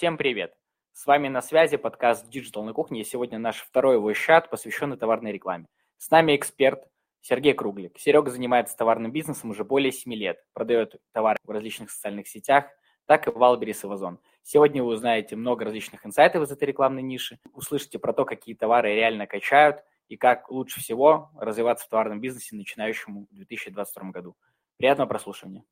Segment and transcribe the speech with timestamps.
[0.00, 0.54] Всем привет!
[0.92, 5.30] С вами на связи подкаст Digital на кухне, и сегодня наш второй чат, посвященный товарной
[5.30, 5.66] рекламе.
[5.98, 6.82] С нами эксперт
[7.20, 7.98] Сергей Круглик.
[7.98, 12.64] Серега занимается товарным бизнесом уже более 7 лет, продает товары в различных социальных сетях,
[13.04, 14.20] так и в Валберис и в Озон.
[14.42, 18.94] Сегодня вы узнаете много различных инсайтов из этой рекламной ниши, услышите про то, какие товары
[18.94, 24.34] реально качают и как лучше всего развиваться в товарном бизнесе начинающему в 2022 году.
[24.78, 25.62] Приятного прослушивания.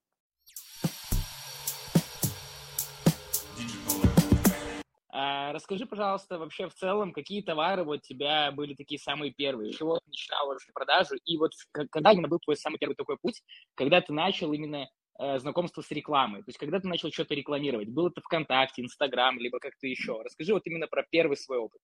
[5.52, 9.96] Расскажи, пожалуйста, вообще в целом, какие товары вот у тебя были такие самые первые, чего
[9.98, 13.42] ты начинал вообще продажу, и вот когда именно был твой самый первый такой путь,
[13.74, 17.88] когда ты начал именно э, знакомство с рекламой, то есть когда ты начал что-то рекламировать,
[17.88, 20.20] было это ВКонтакте, Инстаграм, либо как-то еще.
[20.22, 21.80] Расскажи вот именно про первый свой опыт.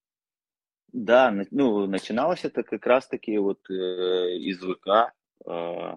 [0.93, 3.75] Да, ну, начиналось это как раз-таки вот э,
[4.37, 5.13] из ВК,
[5.47, 5.97] э,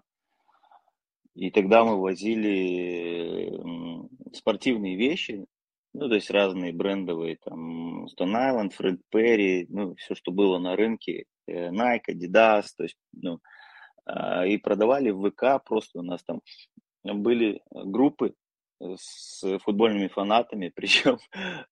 [1.36, 3.54] и тогда мы возили
[4.34, 5.46] спортивные вещи,
[5.94, 10.76] ну, то есть разные брендовые, там, Stone Island, Fred Perry, ну, все, что было на
[10.76, 13.40] рынке, э, Nike, Adidas, то есть, ну,
[14.06, 16.42] а, и продавали в ВК, просто у нас там
[17.04, 18.34] были группы
[18.80, 21.18] с футбольными фанатами, причем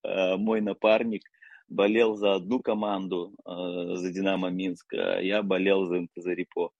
[0.04, 1.24] а, мой напарник
[1.68, 6.72] болел за одну команду, а, за Динамо Минск, а я болел за МТЗ Репо.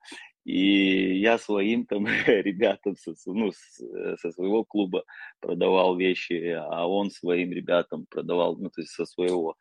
[0.46, 5.04] И я своим там ребятам со, ну, э, со своего клуба
[5.40, 9.56] продавал вещи, а он своим ребятам продавал, ну, то есть со своего.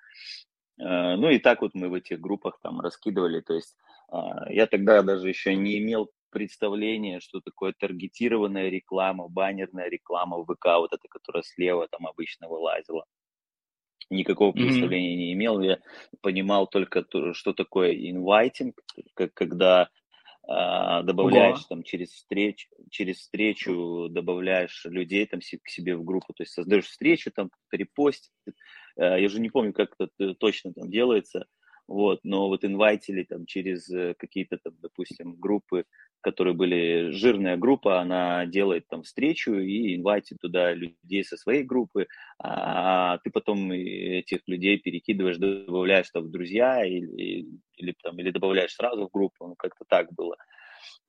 [0.78, 3.40] Э, ну и так вот мы в этих группах там раскидывали.
[3.40, 3.76] То есть
[4.08, 10.44] а, я тогда даже еще не имел представления, что такое таргетированная реклама, баннерная реклама в
[10.44, 13.04] ВК, вот эта, которая слева там обычно вылазила.
[14.10, 15.18] Никакого представления mm-hmm.
[15.18, 15.60] не имел.
[15.60, 15.78] Я
[16.20, 18.78] понимал только, что такое инвайтинг,
[19.32, 19.88] когда а,
[20.46, 21.66] добавляешь Ого.
[21.68, 26.86] там через встречу, через встречу добавляешь людей там к себе в группу, то есть создаешь
[26.86, 28.32] встречу, там репостит.
[28.96, 31.46] А, я же не помню, как это точно там делается,
[31.86, 35.84] вот, но вот инвайтили там через э, какие-то там, допустим, группы,
[36.22, 42.06] которые были, жирная группа, она делает там встречу и инвайтит туда людей со своей группы,
[42.42, 47.46] а ты потом этих людей перекидываешь, добавляешь там в друзья или,
[47.76, 50.36] или, там, или добавляешь сразу в группу, ну как-то так было.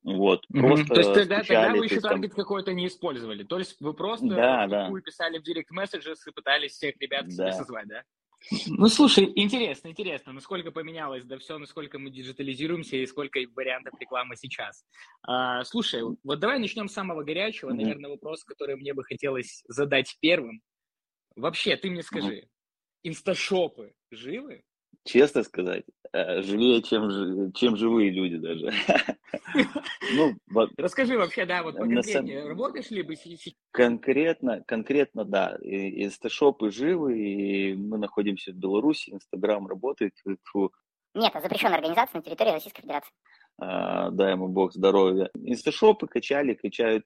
[0.04, 0.60] Вот, mm-hmm.
[0.60, 2.44] просто То есть тогда, тогда вы еще таргет там...
[2.44, 3.44] какой-то не использовали?
[3.44, 4.92] То есть вы просто да, да.
[5.04, 8.04] писали в директ месседжес и пытались всех ребят себе созвать, да?
[8.68, 14.36] Ну, слушай, интересно, интересно, насколько поменялось да все, насколько мы диджитализируемся и сколько вариантов рекламы
[14.36, 14.86] сейчас.
[15.24, 17.76] А, слушай, вот давай начнем с самого горячего, mm-hmm.
[17.76, 20.62] наверное, вопрос, который мне бы хотелось задать первым.
[21.36, 22.50] Вообще, ты мне скажи, mm-hmm.
[23.04, 24.64] инсташопы живы?
[25.04, 25.84] Честно сказать,
[26.14, 28.72] э, живее, чем, чем живые люди даже.
[30.16, 32.50] Ну, вот, Расскажи вообще, да, вот конкретнее, сам...
[32.50, 33.54] работаешь ли бы сейчас?
[33.72, 35.58] Конкретно, конкретно, да.
[35.62, 40.14] Инсташопы живы, и мы находимся в Беларуси, Инстаграм работает.
[40.44, 40.72] Фу.
[41.16, 43.12] Нет, запрещенная организация на территории Российской Федерации.
[43.58, 45.30] А, дай ему бог здоровья.
[45.34, 47.06] Инсташопы качали, качают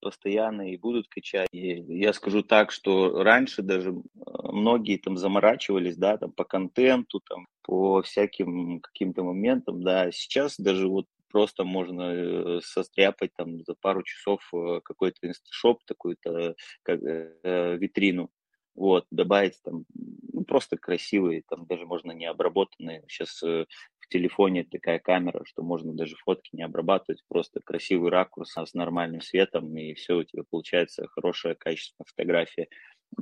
[0.00, 1.48] постоянно и будут качать.
[1.52, 3.94] И я скажу так, что раньше даже
[4.26, 10.10] а, многие там заморачивались, да, там по контенту, там по всяким каким-то моментам, да.
[10.12, 16.54] Сейчас даже вот просто можно э, состряпать там за пару часов э, какой-то инсташоп, такую-то
[16.82, 18.30] как, э, витрину,
[18.74, 19.84] вот, добавить там
[20.32, 23.02] ну, просто красивые, там даже можно не обработанные.
[23.08, 23.64] Сейчас э,
[24.06, 29.20] в телефоне такая камера, что можно даже фотки не обрабатывать, просто красивый ракурс с нормальным
[29.20, 32.68] светом, и все, у тебя получается хорошая, качественная фотография.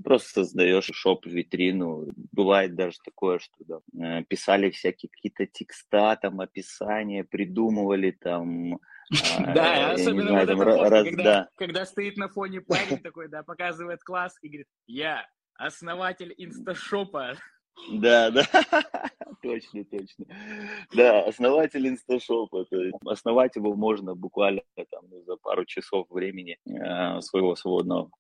[0.03, 2.09] Просто создаешь шоп-витрину.
[2.33, 8.79] Бывает даже такое, что да, э, писали всякие какие-то текста, там, описания, придумывали там,
[9.55, 14.69] да, особенно вот фотка, когда стоит на фоне парень такой, да, показывает класс и говорит,
[14.87, 17.35] я основатель инсташопа.
[17.93, 18.45] Да, да,
[19.43, 20.27] точно, точно.
[20.95, 22.65] Да, основатель инсташопа.
[22.67, 28.11] То есть основать его можно буквально там за пару часов времени э, своего свободного.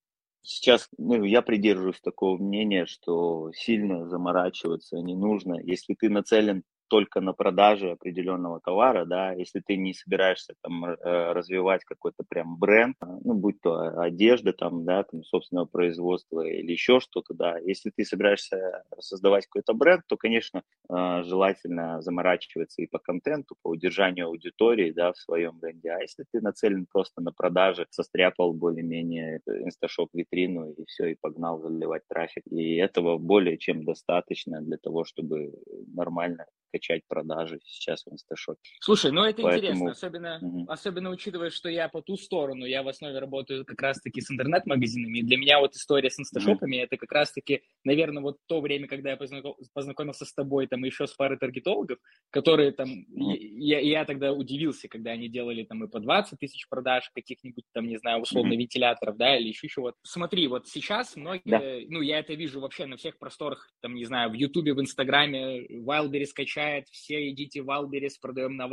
[0.42, 5.59] Сейчас ну, я придерживаюсь такого мнения, что сильно заморачиваться не нужно.
[5.62, 11.33] Если ты нацелен только на продаже определенного товара, да, если ты не собираешься там э,
[11.33, 17.01] развивать какой-то прям бренд, ну, будь то одежда там, да, там, собственного производства или еще
[17.01, 22.98] что-то, да, если ты собираешься создавать какой-то бренд, то, конечно, э, желательно заморачиваться и по
[22.98, 27.86] контенту, по удержанию аудитории, да, в своем бренде, а если ты нацелен просто на продажи,
[27.91, 34.60] состряпал более-менее инсташоп витрину и все, и погнал заливать трафик, и этого более чем достаточно
[34.60, 35.53] для того, чтобы
[35.86, 38.60] нормально качать продажи сейчас в инсташопе.
[38.80, 39.59] Слушай, ну это Поэтому...
[39.59, 40.65] интересно, особенно, угу.
[40.68, 45.18] особенно учитывая, что я по ту сторону, я в основе работаю как раз-таки с интернет-магазинами,
[45.18, 46.84] и для меня вот история с инсташопами, угу.
[46.84, 51.12] это как раз-таки, наверное, вот то время, когда я познакомился с тобой, там, еще с
[51.12, 51.98] парой таргетологов,
[52.30, 53.30] которые там, угу.
[53.30, 57.86] я, я тогда удивился, когда они делали там и по 20 тысяч продаж каких-нибудь там,
[57.86, 58.60] не знаю, условно, угу.
[58.60, 59.97] вентиляторов, да, или еще чего-то.
[60.03, 61.60] Смотри, вот сейчас многие, да.
[61.88, 65.66] ну, я это вижу вообще на всех просторах, там, не знаю, в Ютубе, в Инстаграме,
[65.68, 66.32] Wildberries
[66.65, 68.66] качает, все идите в Wildberries, продаем на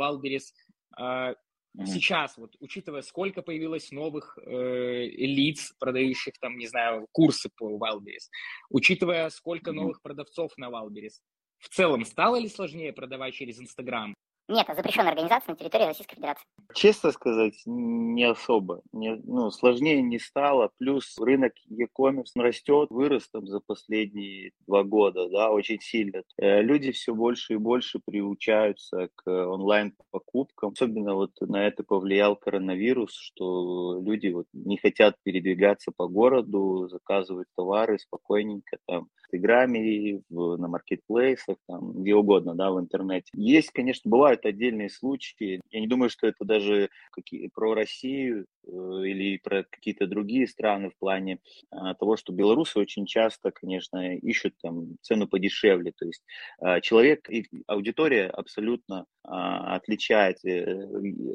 [1.76, 1.86] mm-hmm.
[1.86, 8.28] Сейчас, вот, учитывая, сколько появилось новых э, лиц, продающих там, не знаю, курсы по Wildberries,
[8.70, 11.20] учитывая, сколько новых продавцов на Wildberries,
[11.58, 14.14] в целом стало ли сложнее продавать через Инстаграм?
[14.52, 16.44] Нет, это запрещенная организация на территории Российской Федерации.
[16.74, 18.82] Честно сказать, не особо.
[18.92, 20.70] Не, ну, сложнее не стало.
[20.78, 26.22] Плюс рынок e-commerce растет, вырос там за последние два года, да, очень сильно.
[26.36, 30.72] Э, люди все больше и больше приучаются к онлайн-покупкам.
[30.72, 37.48] Особенно вот на это повлиял коронавирус, что люди вот не хотят передвигаться по городу, заказывают
[37.56, 43.30] товары спокойненько там в Инстаграме, на маркетплейсах, там, где угодно, да, в интернете.
[43.32, 45.60] Есть, конечно, бывают отдельные случаи.
[45.70, 50.90] Я не думаю, что это даже какие, про Россию э, или про какие-то другие страны
[50.90, 51.38] в плане
[51.70, 55.92] а, того, что белорусы очень часто, конечно, ищут там цену подешевле.
[55.96, 56.22] То есть
[56.58, 60.48] а, человек и аудитория абсолютно а, отличается.
[60.48, 60.86] Э,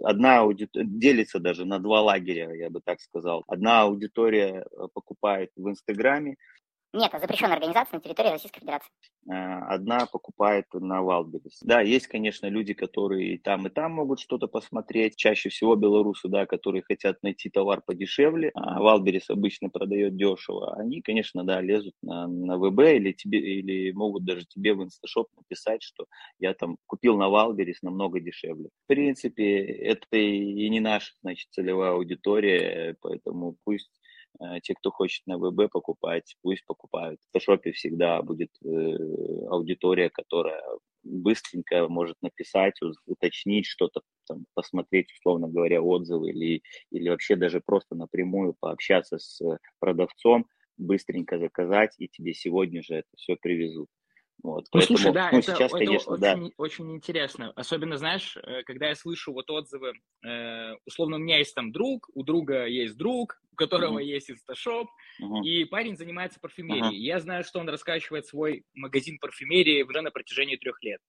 [0.03, 3.44] одна аудитория делится даже на два лагеря, я бы так сказал.
[3.48, 6.36] Одна аудитория э, покупает в Инстаграме,
[6.97, 8.89] нет, это запрещенная организация на территории Российской Федерации.
[9.29, 11.59] Э, одна покупает на Wildberries.
[11.61, 15.15] Да, есть, конечно, люди, которые и там, и там могут что-то посмотреть.
[15.15, 18.51] Чаще всего белорусы, да, которые хотят найти товар подешевле.
[18.55, 20.75] А Wildberries обычно продает дешево.
[20.75, 25.27] Они, конечно, да, лезут на, на ВБ или тебе, или могут даже тебе в инсташоп
[25.35, 26.05] написать, что
[26.39, 28.69] я там купил на Wildberries намного дешевле.
[28.85, 33.91] В принципе, это и не наша, значит, целевая аудитория, поэтому пусть
[34.63, 37.19] те, кто хочет на ВБ покупать, пусть покупают.
[37.22, 38.68] В Фотошопе всегда будет э,
[39.50, 40.62] аудитория, которая
[41.04, 42.75] быстренько может написать,
[43.06, 46.62] уточнить что-то, там, посмотреть, условно говоря, отзывы или,
[46.92, 49.42] или вообще даже просто напрямую пообщаться с
[49.80, 50.45] продавцом,
[50.78, 53.89] быстренько заказать, и тебе сегодня же это все привезут.
[54.44, 56.50] Вот, ну, поэтому, слушай, да, ну, это, сейчас, это конечно, очень, да.
[56.57, 57.51] очень интересно.
[57.56, 59.94] Особенно, знаешь, э, когда я слышу вот отзывы,
[60.25, 64.06] э, условно, у меня есть там друг, у друга есть друг, у которого mm-hmm.
[64.06, 64.89] есть инсташоп,
[65.22, 65.44] mm-hmm.
[65.44, 66.98] и парень занимается парфюмерией.
[66.98, 67.07] Mm-hmm.
[67.07, 71.01] Я знаю, что он раскачивает свой магазин парфюмерии уже на протяжении трех лет.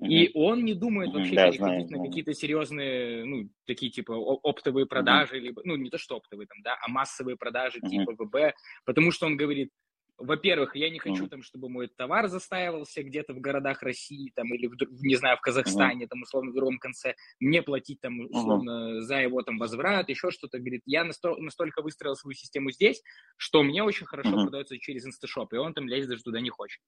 [0.00, 0.08] Mm-hmm.
[0.08, 1.18] И он не думает mm-hmm.
[1.18, 5.40] вообще да, переходить знаю, на какие-то серьезные, ну, такие типа оптовые продажи, mm-hmm.
[5.40, 7.88] либо, ну, не то что оптовые там, да, а массовые продажи mm-hmm.
[7.88, 8.54] типа ВБ,
[8.84, 9.70] потому что он говорит,
[10.18, 14.66] во-первых, я не хочу там, чтобы мой товар застаивался где-то в городах России там или
[14.66, 19.20] в, не знаю в Казахстане там условно в другом конце мне платить там условно за
[19.20, 20.58] его там возврат еще что-то.
[20.58, 23.02] Говорит я насто- настолько выстроил свою систему здесь
[23.36, 26.80] что мне очень хорошо продается через инсташоп и он там лезть даже туда не хочет.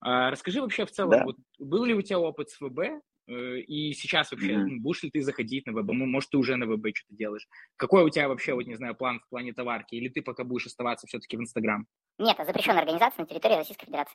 [0.00, 1.24] А, расскажи вообще в целом да.
[1.24, 4.76] вот, был ли у тебя опыт с ВБ э, и сейчас вообще mm-hmm.
[4.80, 5.92] будешь ли ты заходить на ВБ?
[5.92, 7.46] Может, ты уже на ВБ что-то делаешь?
[7.76, 9.94] Какой у тебя вообще, вот не знаю, план в плане товарки?
[9.94, 11.86] Или ты пока будешь оставаться все-таки в Инстаграм?
[12.18, 14.14] Нет, это запрещенная организация на территории Российской Федерации.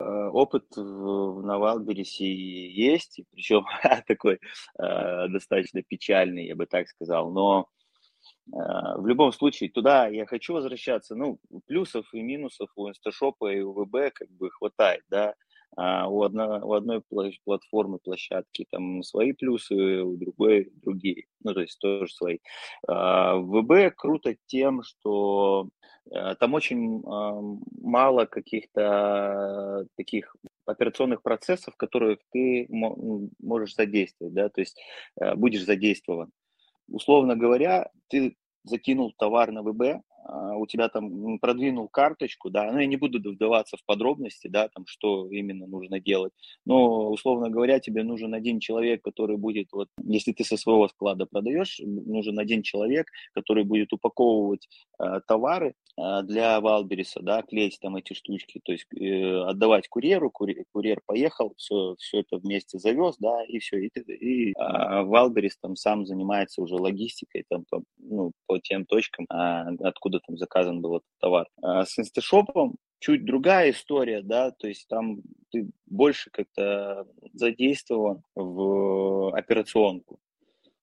[0.00, 3.64] Э, опыт на Валберисе есть, причем
[4.06, 4.34] такой
[4.78, 7.68] э, достаточно печальный, я бы так сказал, но
[8.46, 8.56] э,
[8.96, 11.16] в любом случае туда я хочу возвращаться.
[11.16, 15.34] Ну, плюсов и минусов у инсташопа и у ВБ как бы хватает, да.
[15.76, 17.02] А у, одно, у одной
[17.44, 22.38] платформы, площадки там свои плюсы, у другой другие, ну, то есть тоже свои.
[22.86, 25.68] А, ВБ круто тем, что
[26.10, 27.02] э, там очень
[27.80, 30.34] мало каких-то таких
[30.66, 34.80] операционных процессов, в которых ты можешь задействовать, да, то есть
[35.20, 36.30] э, будешь задействован.
[36.88, 42.78] Условно говоря, ты закинул товар на ВБ, а, у тебя там продвинул карточку, да, ну
[42.78, 46.32] я не буду вдаваться в подробности, да, там что именно нужно делать,
[46.64, 51.26] но условно говоря, тебе нужен один человек, который будет, вот, если ты со своего склада
[51.26, 54.68] продаешь, нужен один человек, который будет упаковывать
[54.98, 60.30] э, товары э, для Валбериса, да, клеить там эти штучки, то есть э, отдавать курьеру,
[60.30, 65.56] курьер, курьер поехал, все, все это вместе завез, да, и все, и, и э, Валберис
[65.58, 70.36] там сам занимается уже логистикой, там, по, ну, по тем точкам, э, откуда откуда там
[70.38, 71.46] заказан был этот товар.
[71.62, 79.36] А с инсташопом чуть другая история, да, то есть там ты больше как-то задействован в
[79.36, 80.18] операционку.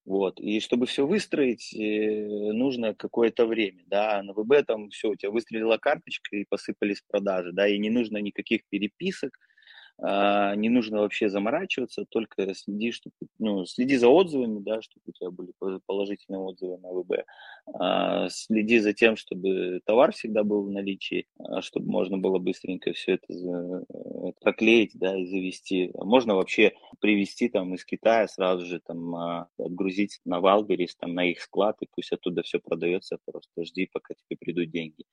[0.06, 0.40] Вот.
[0.40, 5.32] И чтобы все выстроить, э, нужно какое-то время, да, на ВБ там все, у тебя
[5.32, 9.55] выстрелила карточка и посыпались продажи, да, и не нужно никаких переписок, а,
[9.98, 15.32] не нужно вообще заморачиваться, только следи, чтобы, ну, следи за отзывами, да, чтобы у тебя
[15.32, 15.52] были
[15.86, 17.26] положительные отзывы на ВБ,
[17.74, 22.94] а, следи за тем, чтобы товар всегда был в наличии, а, чтобы можно было быстренько
[22.94, 25.92] все это э, проклеить, да, и завести.
[25.96, 29.16] Можно вообще привезти там из Китая сразу же там
[29.58, 34.14] отгрузить на Валберис, там на их склад, и пусть оттуда все продается, просто жди, пока
[34.14, 35.04] тебе придут деньги.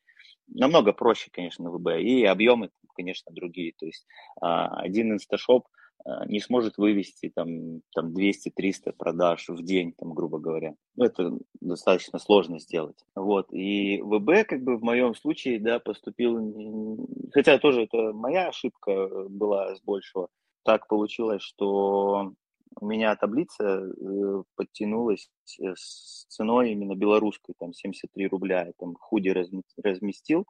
[0.48, 3.72] Намного проще, конечно, ВБ, и объемы, конечно, другие.
[3.78, 4.06] То есть
[4.40, 5.66] один инсташоп
[6.04, 10.74] а, не сможет вывести там, там 200-300 продаж в день, там, грубо говоря.
[10.96, 12.98] Ну, это достаточно сложно сделать.
[13.14, 13.52] Вот.
[13.52, 19.74] И ВБ, как бы в моем случае, да, поступил, хотя тоже это моя ошибка была
[19.76, 20.28] с большего.
[20.64, 22.32] Так получилось, что
[22.80, 25.30] у меня таблица э, подтянулась
[25.60, 28.66] э, с ценой именно белорусской, там 73 рубля.
[28.66, 30.46] Я там худи разместил,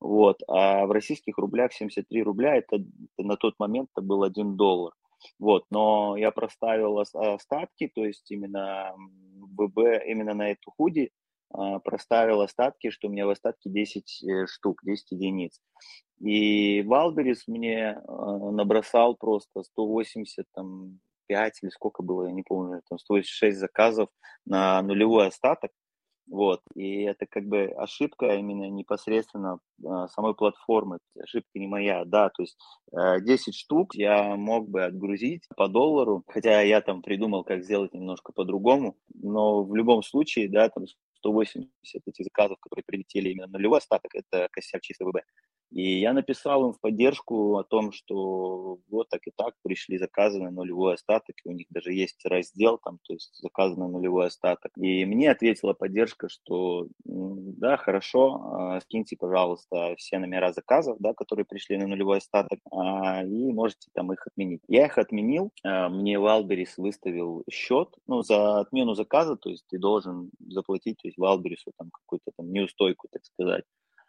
[0.00, 0.40] вот.
[0.48, 2.78] А в российских рублях 73 рубля, это,
[3.16, 4.92] на тот момент это был 1 доллар.
[5.38, 11.10] Вот, но я проставил остатки, то есть именно ББ, именно на эту худи
[11.50, 15.60] а, проставил остатки, что у меня в остатке 10 э, штук, 10 единиц.
[16.20, 22.82] И Валберис мне а, набросал просто 180, там, 5 или сколько было, я не помню,
[22.88, 24.08] там 186 заказов
[24.44, 25.72] на нулевой остаток.
[26.30, 32.28] Вот, и это как бы ошибка именно непосредственно э, самой платформы, ошибка не моя, да,
[32.28, 32.58] то есть
[32.92, 37.94] э, 10 штук я мог бы отгрузить по доллару, хотя я там придумал, как сделать
[37.94, 40.84] немножко по-другому, но в любом случае, да, там
[41.20, 41.68] 180
[42.06, 45.22] этих заказов, которые прилетели именно на нулевой остаток, это косяк чисто ВБ.
[45.70, 50.40] И я написал им в поддержку о том, что вот так и так пришли заказы
[50.40, 54.26] на нулевой остаток, и у них даже есть раздел там, то есть заказы на нулевой
[54.26, 54.72] остаток.
[54.76, 61.44] И мне ответила поддержка, что да, хорошо, а, скиньте, пожалуйста, все номера заказов, да, которые
[61.44, 64.62] пришли на нулевой остаток, а, и можете там их отменить.
[64.68, 69.78] Я их отменил, а, мне Валберис выставил счет, ну, за отмену заказа, то есть ты
[69.78, 73.64] должен заплатить, то есть Валберису там какую-то там неустойку, так сказать.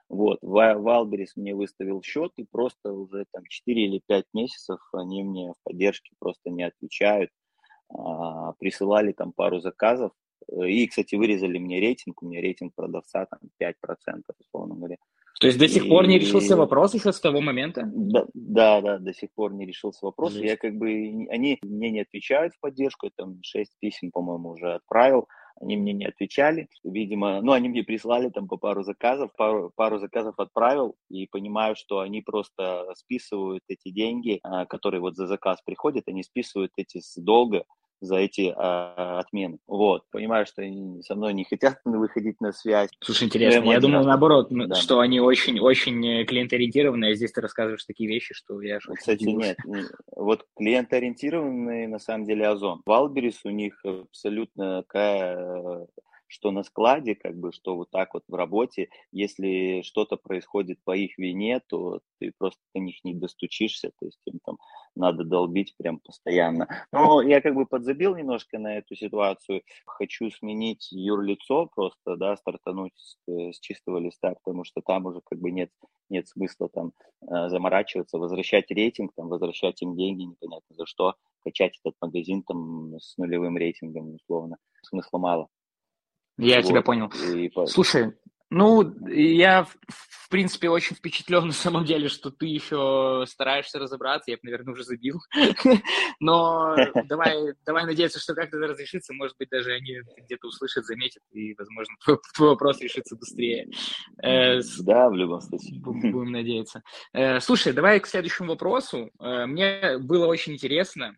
[0.10, 5.52] Вот, Валберис мне выставил счет, и просто уже там 4 или 5 месяцев они мне
[5.52, 7.30] в поддержке просто не отвечают.
[7.90, 10.12] А, присылали там пару заказов,
[10.52, 13.74] и, кстати, вырезали мне рейтинг, у меня рейтинг продавца там 5%,
[14.40, 14.98] условно говоря.
[15.40, 15.90] То есть до сих и...
[15.90, 17.90] пор не решился вопрос еще с того момента?
[17.94, 20.34] Да, да, да, до сих пор не решился вопрос.
[20.34, 20.46] Жесть.
[20.46, 20.90] Я как бы,
[21.30, 25.28] они мне не отвечают в поддержку, я там 6 писем, по-моему, уже отправил
[25.60, 26.70] они мне не отвечали.
[26.84, 31.76] Видимо, ну, они мне прислали там по пару заказов, пару, пару заказов отправил, и понимаю,
[31.76, 37.00] что они просто списывают эти деньги, а, которые вот за заказ приходят, они списывают эти
[37.00, 37.66] с долга,
[38.02, 39.60] за эти а, отмены.
[39.68, 42.90] Вот, понимаю, что они со мной не хотят выходить на связь.
[43.02, 44.76] Слушай, интересно, я, я думал наоборот, да.
[44.76, 48.80] что они очень-очень клиенториентированные, а здесь ты рассказываешь такие вещи, что я...
[48.80, 49.58] Кстати, нет,
[50.16, 52.82] вот клиенториентированные на самом деле Озон.
[52.86, 55.88] Валберис у них абсолютно такая
[56.30, 60.96] что на складе, как бы, что вот так вот в работе, если что-то происходит по
[60.96, 64.58] их вине, то ты просто до них не достучишься, то есть им там
[64.96, 66.68] надо долбить прям постоянно.
[66.92, 72.94] Но я как бы подзабил немножко на эту ситуацию, хочу сменить юрлицо просто, да, стартануть
[72.96, 75.72] с, с чистого листа, потому что там уже как бы нет,
[76.10, 81.80] нет смысла там э, заморачиваться, возвращать рейтинг, там, возвращать им деньги, непонятно за что, качать
[81.84, 85.48] этот магазин там с нулевым рейтингом, условно, смысла мало.
[86.40, 86.68] Я вот.
[86.68, 87.12] тебя понял.
[87.34, 87.52] И...
[87.68, 88.14] Слушай,
[88.50, 94.32] ну, я, в принципе, очень впечатлен на самом деле, что ты еще стараешься разобраться.
[94.32, 95.20] Я бы, наверное, уже забил.
[96.20, 99.14] Но давай, давай надеяться, что как-то это разрешится.
[99.14, 101.94] Может быть, даже они где-то услышат, заметят, и, возможно,
[102.36, 103.70] твой вопрос решится быстрее.
[104.24, 105.80] Э, да, в любом случае.
[105.82, 106.82] Будем надеяться.
[107.14, 109.12] Э, слушай, давай к следующему вопросу.
[109.20, 111.16] Э, мне было очень интересно,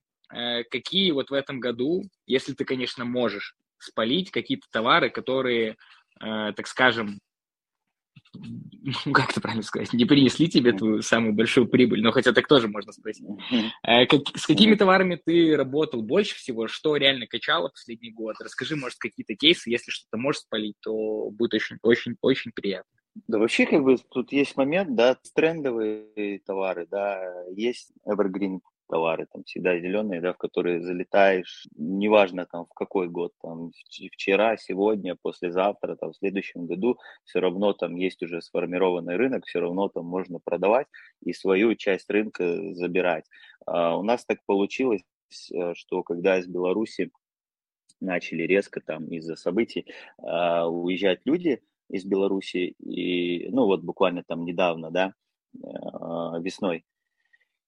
[0.70, 5.78] какие вот в этом году, если ты, конечно, можешь, спалить какие-то товары, которые,
[6.20, 7.20] э, так скажем,
[8.34, 12.48] ну, как это правильно сказать, не принесли тебе твою самую большую прибыль, но хотя так
[12.48, 13.26] тоже можно спросить.
[13.84, 18.36] Э, как, с какими товарами ты работал больше всего, что реально качало последний год?
[18.40, 22.90] Расскажи, может, какие-то кейсы, если что-то можешь спалить, то будет очень, очень, очень приятно.
[23.28, 27.22] Да, вообще, как бы, тут есть момент, да, трендовые товары, да,
[27.54, 28.60] есть evergreen
[28.92, 33.72] товары, там всегда зеленые, да, в которые залетаешь, неважно там в какой год, там
[34.12, 39.62] вчера, сегодня, послезавтра, там в следующем году, все равно там есть уже сформированный рынок, все
[39.62, 40.88] равно там можно продавать
[41.24, 43.26] и свою часть рынка забирать.
[43.66, 45.04] А у нас так получилось,
[45.54, 47.12] э, что когда из Беларуси
[48.02, 49.86] начали резко там из-за событий
[50.18, 55.14] а, уезжать люди из Беларуси, и, ну вот буквально там недавно, да,
[55.64, 56.84] а, весной,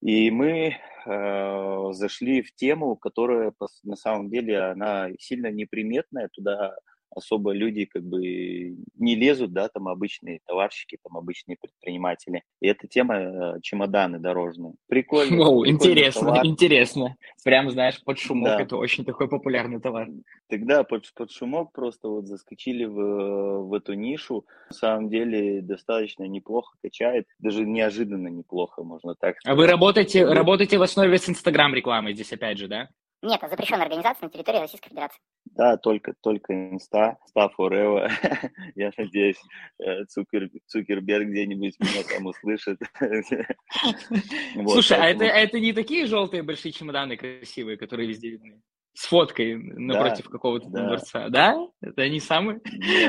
[0.03, 6.75] И мы э, зашли в тему, которая на самом деле она сильно неприметная, туда
[7.15, 12.43] особо люди как бы не лезут, да, там обычные товарщики, там обычные предприниматели.
[12.61, 14.73] И эта тема э, чемоданы дорожные.
[14.87, 15.37] Прикольно.
[15.37, 16.45] Воу, интересно, товар.
[16.45, 17.15] интересно.
[17.43, 18.61] Прям, знаешь, под шумок да.
[18.61, 20.09] это очень такой популярный товар.
[20.49, 24.45] Тогда под, под шумок просто вот заскочили в, в эту нишу.
[24.69, 29.53] На самом деле достаточно неплохо качает, даже неожиданно неплохо, можно так сказать.
[29.53, 32.89] А вы работаете, работаете в основе с Инстаграм рекламой здесь опять же, да?
[33.23, 35.17] Нет, это запрещенная организация на территории Российской Федерации.
[35.45, 38.09] Да, только, только инста, инста forever.
[38.75, 39.41] Я надеюсь,
[39.79, 42.79] э, Цукер, Цукерберг где-нибудь меня там услышит.
[44.71, 48.61] Слушай, а это, это не такие желтые большие чемоданы красивые, которые везде видны?
[48.93, 50.85] С фоткой напротив да, какого-то да.
[50.85, 51.67] дворца, да?
[51.81, 52.61] Это они самые?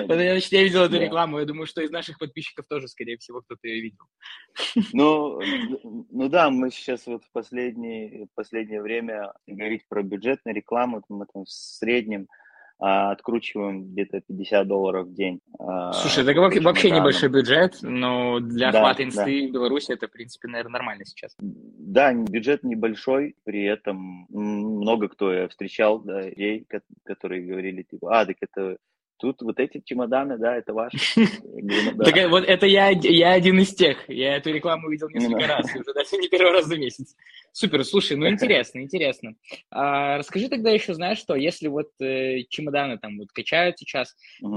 [0.07, 0.15] Да.
[0.15, 3.69] Значит, я видел эту рекламу, я думаю, что из наших подписчиков тоже, скорее всего, кто-то
[3.69, 4.05] ее видел.
[4.93, 5.41] Ну,
[6.11, 11.45] ну да, мы сейчас вот в последнее, последнее время говорить про бюджетную рекламу, мы там
[11.45, 12.29] в среднем
[12.79, 15.41] откручиваем где-то 50 долларов в день.
[15.59, 19.49] А, Слушай, это вообще, вообще небольшой бюджет, но для да, охвата инсты да.
[19.49, 21.35] в Беларуси это, в принципе, наверное, нормально сейчас.
[21.39, 26.67] Да, бюджет небольшой, при этом много кто я встречал, да, людей,
[27.05, 28.77] которые говорили, типа, а, так это
[29.25, 30.99] Тут вот эти чемоданы, да, это ваши.
[31.47, 32.89] «Ну так вот это я,
[33.33, 34.07] один из тех.
[34.07, 37.17] Я эту рекламу видел несколько раз, уже даже не первый раз за месяц.
[37.55, 39.37] Супер, слушай, ну интересно, интересно.
[39.71, 44.15] А, расскажи тогда еще, знаешь что, если вот э, чемоданы там вот качают сейчас,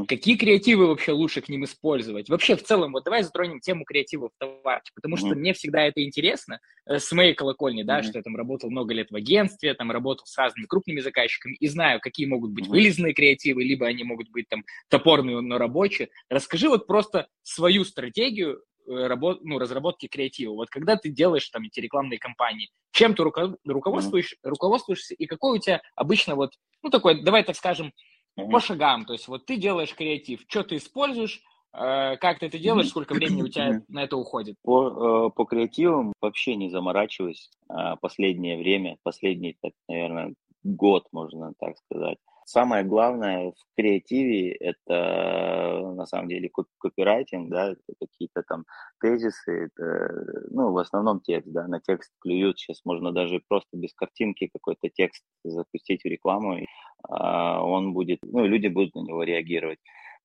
[0.07, 2.27] какие креативы вообще лучше к ним использовать?
[2.27, 6.03] Вообще в целом, вот давай затронем тему креатива в товарке, потому что мне всегда это
[6.03, 9.91] интересно э, с моей колокольни, да, что я там работал много лет в агентстве, там
[9.91, 14.29] работал с разными крупными заказчиками и знаю, какие могут быть вылезные креативы, либо они могут
[14.31, 14.56] быть там
[14.89, 16.09] топорные, но рабочие.
[16.29, 20.53] Расскажи вот просто свою стратегию Э, работ, ну, разработки креатива.
[20.53, 24.49] Вот когда ты делаешь там эти рекламные кампании, чем ты руко, руководствуешь, mm-hmm.
[24.49, 27.91] руководствуешься и какой у тебя обычно вот, ну, такой, давай так скажем,
[28.39, 28.49] mm-hmm.
[28.49, 29.03] по шагам.
[29.03, 31.41] То есть вот ты делаешь креатив, что ты используешь,
[31.73, 34.55] э, как ты это делаешь, сколько времени у тебя на это уходит?
[34.63, 40.33] По, э, по креативам вообще не заморачиваюсь а, последнее время, последний, так, наверное,
[40.75, 42.17] год, можно так сказать.
[42.45, 46.49] Самое главное в креативе это на самом деле
[46.79, 48.63] копирайтинг, да, какие-то там
[49.01, 52.57] тезисы, это, ну, в основном текст, да, на текст клюют.
[52.57, 56.65] Сейчас можно даже просто без картинки какой-то текст запустить в рекламу, и
[57.09, 59.79] а, он будет, ну, люди будут на него реагировать.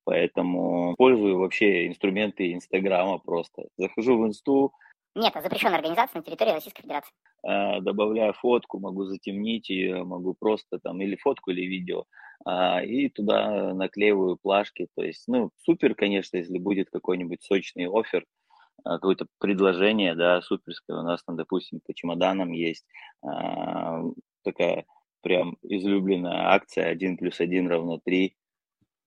[0.05, 3.65] Поэтому пользую вообще инструменты Инстаграма просто.
[3.77, 4.73] Захожу в Инсту,
[5.15, 7.13] нет, это запрещенная организация на территории Российской Федерации.
[7.45, 12.05] А, добавляю фотку, могу затемнить ее, могу просто там или фотку, или видео,
[12.45, 14.89] а, и туда наклеиваю плашки.
[14.97, 18.25] То есть, ну, супер, конечно, если будет какой-нибудь сочный офер,
[18.85, 20.99] а, какое-то предложение, да, суперское.
[20.99, 22.85] У нас там, допустим, по чемоданам есть
[24.45, 24.85] такая
[25.23, 28.35] прям излюбленная акция 1 плюс 1 равно 3.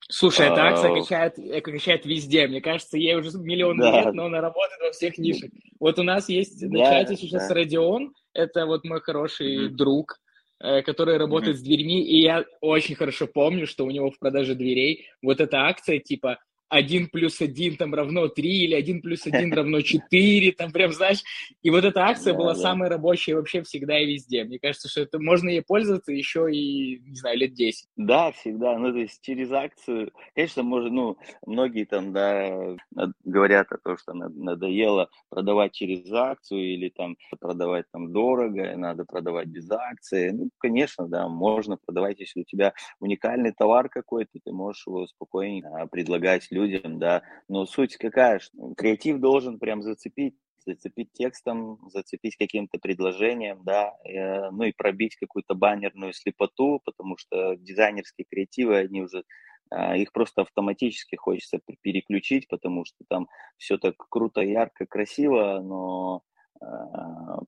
[0.08, 2.48] Слушай, эта акция качает, э, качает везде.
[2.48, 4.04] Мне кажется, ей уже миллион да.
[4.04, 5.50] лет, но она работает во всех нишах.
[5.80, 7.56] Вот у нас есть да, на чате сейчас да.
[7.56, 9.70] Родион, это вот мой хороший mm-hmm.
[9.70, 10.20] друг,
[10.60, 11.60] э, который работает mm-hmm.
[11.60, 15.62] с дверьми, и я очень хорошо помню, что у него в продаже дверей вот эта
[15.62, 16.38] акция типа
[16.69, 21.21] 1 плюс 1 там равно 3 или 1 плюс 1 равно 4, там прям, знаешь,
[21.62, 22.60] и вот эта акция да, была да.
[22.60, 24.43] самая рабочая вообще всегда и везде.
[24.43, 27.88] Мне кажется, что это можно ей пользоваться еще и, не знаю, лет 10.
[27.95, 32.75] Да, всегда, ну, то есть через акцию, конечно, может, ну, многие там, да,
[33.23, 39.47] говорят о том, что надоело продавать через акцию или там продавать там дорого, надо продавать
[39.47, 40.32] без акции.
[40.32, 45.88] Ну, конечно, да, можно продавать, если у тебя уникальный товар какой-то, ты можешь его спокойно
[45.91, 47.22] предлагать людям, да.
[47.48, 54.50] Но суть какая, что креатив должен прям зацепить зацепить текстом, зацепить каким-то предложением, да, э,
[54.50, 59.24] ну и пробить какую-то баннерную слепоту, потому что дизайнерские креативы, они уже,
[59.72, 66.24] э, их просто автоматически хочется переключить, потому что там все так круто, ярко, красиво, но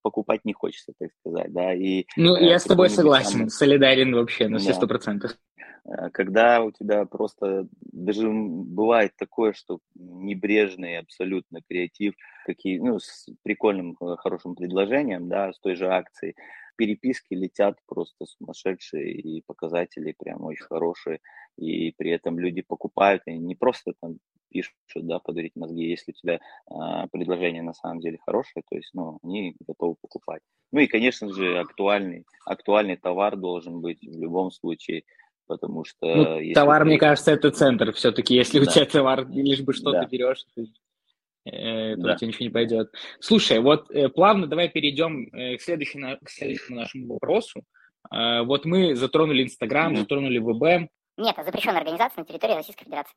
[0.01, 2.06] покупать не хочется, так сказать, да, и...
[2.15, 3.49] Ну, я с тобой согласен, там...
[3.49, 5.38] солидарен вообще на все сто процентов.
[5.88, 12.13] Э, когда у тебя просто даже бывает такое, что небрежный абсолютно креатив,
[12.45, 16.36] какие, ну, с прикольным э, хорошим предложением, да, с той же акцией,
[16.78, 21.20] переписки летят просто сумасшедшие, и показатели прям очень хорошие,
[21.58, 24.18] и при этом люди покупают, и не просто там
[24.50, 28.92] пишут, да, подарить мозги, если у тебя э, предложение на самом деле хорошее, то есть,
[28.94, 30.42] ну, они готовы покупать.
[30.72, 35.04] Ну и, конечно же, актуальный, актуальный товар должен быть в любом случае,
[35.48, 36.16] потому что...
[36.16, 36.88] Ну, товар, ты...
[36.88, 38.36] мне кажется, это центр все-таки.
[38.36, 38.70] Если да.
[38.70, 40.04] у тебя товар, лишь бы что да.
[40.04, 40.46] ты берешь,
[41.52, 42.14] э, то да.
[42.14, 42.92] у тебя ничего не пойдет.
[43.20, 47.64] Слушай, вот э, плавно давай перейдем к, следующему, к следующему нашему вопросу.
[48.10, 49.98] Вот мы затронули Инстаграм, mm-hmm.
[49.98, 50.90] затронули ВБ.
[51.18, 53.14] Нет, это запрещенная организация на территории Российской Федерации.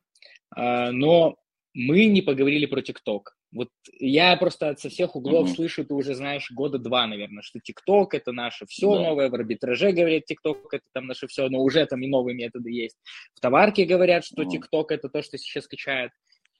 [0.91, 1.37] Но
[1.73, 3.37] мы не поговорили про ТикТок.
[3.53, 5.55] Вот я просто со всех углов mm-hmm.
[5.55, 9.01] слышу, ты уже знаешь, года два, наверное, что ТикТок это наше все да.
[9.01, 12.71] новое, в арбитраже говорят ТикТок это там наше все, но уже там и новые методы
[12.71, 12.97] есть.
[13.33, 14.95] В товарке говорят, что ТикТок mm-hmm.
[14.95, 16.11] это то, что сейчас качает.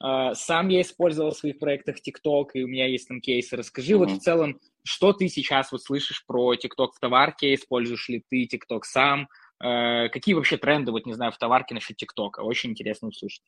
[0.04, 3.56] Uh, сам я использовал в своих проектах ТикТок, и у меня есть там кейсы.
[3.56, 3.98] Расскажи mm-hmm.
[3.98, 8.46] вот в целом, что ты сейчас вот слышишь про ТикТок в товарке, используешь ли ты
[8.46, 9.28] ТикТок сам,
[9.64, 12.42] Э, какие вообще тренды, вот не знаю, в товарке насчет ТикТока?
[12.42, 13.44] Очень интересно услышать.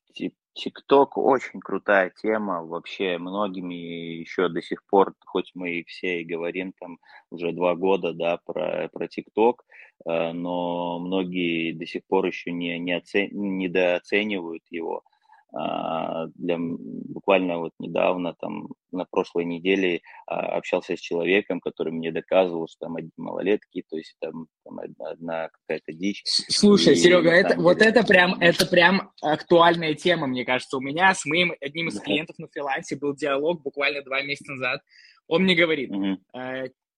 [0.54, 6.26] ТикТок очень крутая тема, вообще многими еще до сих пор, хоть мы и все и
[6.26, 7.00] говорим там
[7.32, 9.66] уже два года, да, про, про ТикТок,
[10.06, 15.04] э, но многие до сих пор еще не, не оцен, недооценивают его.
[15.56, 22.12] А, для, буквально вот недавно, там, на прошлой неделе а, общался с человеком, который мне
[22.12, 26.24] доказывал, что там одни малолетки, то есть там, там одна, одна какая-то дичь.
[26.26, 27.62] Слушай, и, Серега, это, деле...
[27.62, 30.78] вот это прям, это прям актуальная тема, мне кажется.
[30.78, 34.82] У меня с моим одним из клиентов на фрилансе был диалог буквально два месяца назад.
[35.28, 35.92] Он мне говорит,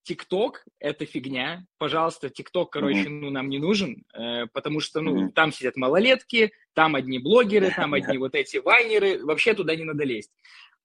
[0.05, 1.65] ТикТок— это фигня.
[1.79, 3.19] Пожалуйста, ТикТок, короче, mm-hmm.
[3.21, 5.31] ну, нам не нужен, э, потому что, ну, mm-hmm.
[5.31, 10.03] там сидят малолетки, там одни блогеры, там одни вот эти вайнеры, вообще туда не надо
[10.03, 10.31] лезть.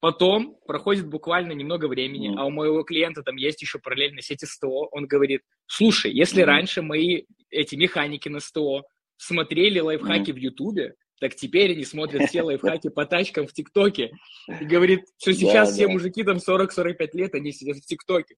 [0.01, 2.39] Потом проходит буквально немного времени, mm-hmm.
[2.39, 6.47] а у моего клиента там есть еще параллельно сети СТО, он говорит, слушай, если mm-hmm.
[6.47, 8.85] раньше мои эти механики на СТО
[9.19, 10.35] смотрели лайфхаки mm-hmm.
[10.35, 14.11] в Ютубе, так теперь они смотрят все лайфхаки по тачкам в ТикТоке.
[14.49, 18.37] И говорит, что сейчас все мужики там 40-45 лет, они сидят в ТикТоке.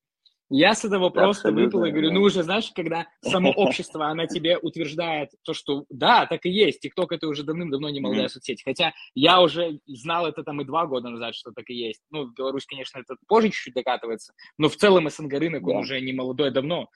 [0.54, 2.14] Я с этого просто выпал и говорю, да.
[2.14, 6.80] ну уже знаешь, когда само общество, она тебе утверждает то, что да, так и есть,
[6.80, 8.28] ТикТок это уже давным-давно не молодая mm-hmm.
[8.28, 12.02] соцсеть, хотя я уже знал это там и два года назад, что так и есть.
[12.10, 15.72] Ну, Беларусь, конечно, это позже чуть-чуть докатывается, но в целом СНГ рынок, да.
[15.72, 16.88] он уже не молодой давно.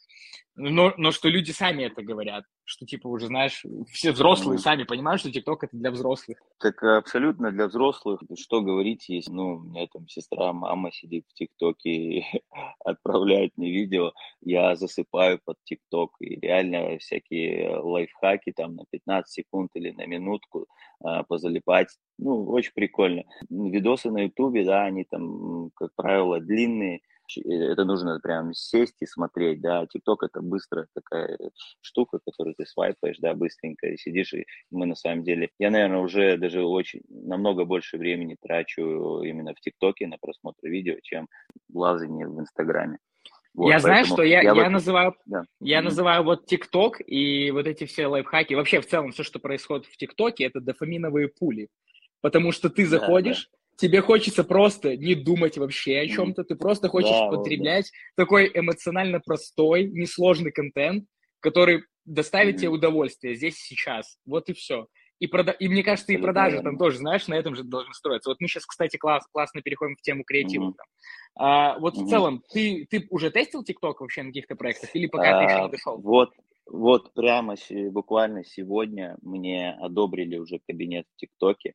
[0.56, 4.62] Но, но что люди сами это говорят, что типа уже, знаешь, все взрослые mm.
[4.62, 6.38] сами понимают, что ТикТок это для взрослых.
[6.58, 8.22] Так абсолютно для взрослых.
[8.38, 12.24] Что говорить, есть, ну, у меня там сестра, мама сидит в ТикТоке и
[12.84, 19.70] отправляет мне видео, я засыпаю под ТикТок, и реально всякие лайфхаки там на 15 секунд
[19.74, 20.66] или на минутку
[21.00, 21.88] а, позалипать,
[22.18, 23.24] ну, очень прикольно.
[23.50, 27.00] Видосы на Ютубе, да, они там, как правило, длинные,
[27.36, 31.38] это нужно прям сесть и смотреть, да, ТикТок это быстрая такая
[31.80, 36.00] штука, которую ты свайпаешь, да, быстренько, и сидишь, и мы на самом деле, я, наверное,
[36.00, 41.28] уже даже очень, намного больше времени трачу именно в ТикТоке на просмотр видео, чем
[41.68, 42.98] в лазании в Инстаграме.
[43.54, 45.44] Вот, я знаю, что я, я, я, называю, да.
[45.60, 45.82] я mm-hmm.
[45.82, 49.96] называю вот ТикТок и вот эти все лайфхаки, вообще в целом все, что происходит в
[49.96, 51.68] ТикТоке, это дофаминовые пули.
[52.20, 57.10] Потому что ты заходишь, тебе хочется просто не думать вообще о чем-то, ты просто хочешь
[57.10, 58.24] да, потреблять да.
[58.24, 61.04] такой эмоционально простой, несложный контент,
[61.40, 62.58] который доставит mm-hmm.
[62.58, 64.18] тебе удовольствие здесь сейчас.
[64.26, 64.86] Вот и все.
[65.18, 65.52] И, прода...
[65.52, 68.28] и мне кажется, и продажи там тоже, знаешь, на этом же должны строиться.
[68.28, 70.70] Вот мы сейчас, кстати, класс, классно переходим в тему креатива.
[70.70, 70.74] Mm-hmm.
[71.38, 72.04] А, вот mm-hmm.
[72.04, 75.52] в целом, ты, ты уже тестил ТикТок вообще на каких-то проектах или пока а, ты
[75.52, 75.98] еще не дошел?
[75.98, 76.30] Вот,
[76.66, 77.54] вот прямо
[77.90, 81.74] буквально сегодня мне одобрили уже кабинет в ТикТоке.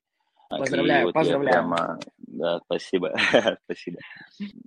[0.60, 1.54] Поздравляю, вот поздравляю.
[1.54, 3.16] Прямо, да, спасибо,
[3.66, 4.00] спасибо.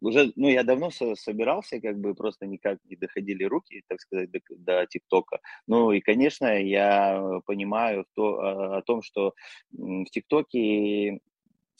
[0.00, 4.40] Уже, ну, я давно собирался, как бы просто никак не доходили руки, так сказать, до,
[4.50, 5.40] до ТикТока.
[5.66, 9.34] Ну, и, конечно, я понимаю то, о, о том, что
[9.72, 11.20] в ТикТоке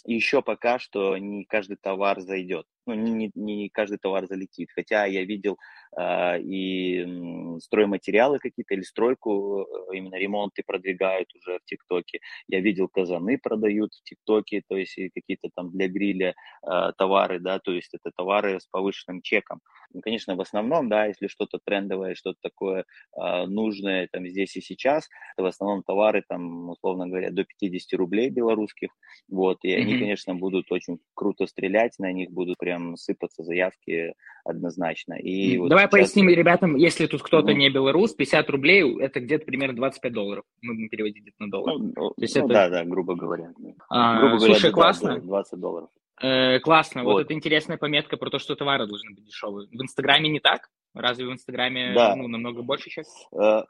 [0.07, 4.71] еще пока что не каждый товар зайдет ну, не, не каждый товар залетит.
[4.75, 5.59] Хотя я видел
[5.99, 12.21] и стройматериалы какие-то, или стройку, э, именно ремонты продвигают уже в ТикТоке.
[12.49, 16.35] Я видел казаны продают в ТикТоке, то есть какие-то там для гриля
[16.67, 19.61] э, товары, да, то есть это товары с повышенным чеком.
[19.93, 22.85] Ну, конечно, в основном, да, если что-то трендовое, что-то такое
[23.17, 27.99] э, нужное там здесь и сейчас, то в основном товары там, условно говоря, до 50
[27.99, 28.91] рублей белорусских,
[29.29, 29.81] вот, и mm-hmm.
[29.81, 35.15] они, конечно, будут очень круто стрелять, на них будут прям прям сыпаться заявки однозначно.
[35.15, 36.13] И вот Давай сейчас...
[36.13, 37.57] поясним ребятам, если тут кто-то mm-hmm.
[37.57, 40.45] не белорус, 50 рублей это где-то примерно 25 долларов.
[40.63, 41.79] Мы будем переводить это на доллар.
[41.79, 42.53] Ну, То есть ну, это...
[42.53, 43.53] Да, да, грубо говоря.
[43.89, 45.21] А, грубо слушай, говоря, классно.
[45.21, 45.89] 20 долларов.
[46.21, 47.05] Э, классно.
[47.05, 47.13] Вот.
[47.13, 49.69] вот это интересная пометка про то, что товары должны быть дешевые.
[49.69, 50.69] В Инстаграме не так?
[50.95, 52.15] Разве в Инстаграме да.
[52.15, 53.09] ну, намного больше сейчас?
[53.33, 53.63] Э...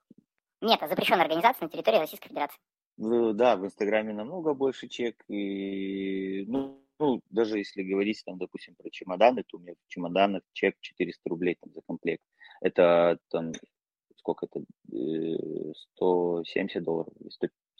[0.60, 2.58] Нет, это запрещенная организация на территории Российской Федерации.
[2.96, 5.16] Да, в Инстаграме намного больше чек.
[5.28, 10.42] И, ну, ну, даже если говорить, там, допустим, про чемоданы, то у меня в чемоданах
[10.52, 12.22] чек 400 рублей там, за комплект.
[12.60, 13.52] Это там,
[14.16, 14.64] сколько это,
[15.96, 17.12] 170 э, долларов,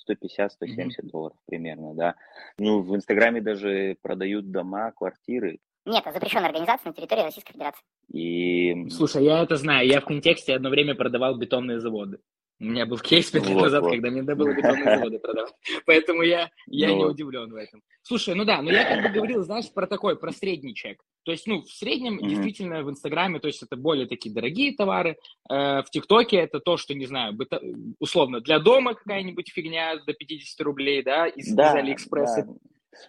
[0.09, 1.11] 150-170 mm-hmm.
[1.11, 2.17] долларов примерно, да.
[2.59, 5.59] Ну, в Инстаграме даже продают дома, квартиры.
[5.87, 7.83] Нет, это запрещенная организация на территории Российской Федерации.
[8.09, 8.89] И...
[8.91, 9.87] Слушай, я это знаю.
[9.87, 12.19] Я в контексте одно время продавал бетонные заводы.
[12.65, 13.93] У меня был кейс пять лет вот, назад, вот.
[13.93, 15.55] когда мне надо было бетонные заводы продавать.
[15.85, 17.83] Поэтому я, я ну, не удивлен в этом.
[18.03, 21.03] Слушай, ну да, но я как бы говорил, знаешь, про такой, про средний чек.
[21.25, 22.29] То есть, ну, в среднем mm-hmm.
[22.29, 25.19] действительно в Инстаграме, то есть это более такие дорогие товары.
[25.51, 27.61] Э, в ТикТоке это то, что, не знаю, быто,
[27.99, 32.45] условно, для дома какая-нибудь фигня до 50 рублей, да, из, да, из Алиэкспресса.
[32.47, 32.53] Да.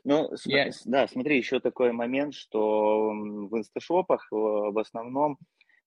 [0.04, 0.72] Ну, yeah.
[0.86, 5.38] да, смотри, еще такой момент, что в инсташопах в основном,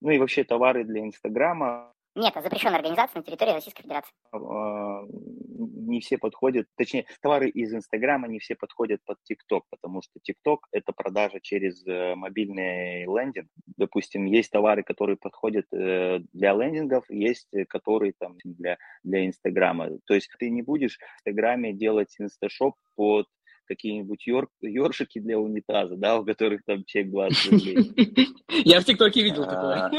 [0.01, 4.13] ну и вообще товары для Инстаграма, нет, это запрещенная организация на территории Российской Федерации.
[4.33, 5.05] А,
[5.89, 10.67] не все подходят, точнее, товары из Инстаграма не все подходят под ТикТок, потому что ТикТок–
[10.73, 13.49] это продажа через э, мобильный лендинг.
[13.77, 19.91] Допустим, есть товары, которые подходят э, для лендингов, есть э, которые там для, для Инстаграма.
[20.07, 23.27] То есть ты не будешь в Инстаграме делать инсташоп под
[23.67, 28.37] какие-нибудь ёр, ёршики для унитаза, да, у которых там чек 20 рублей.
[28.65, 29.91] Я в ТикТоке видел такое.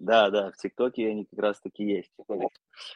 [0.00, 2.10] Да, да, в ТикТоке они как раз таки есть.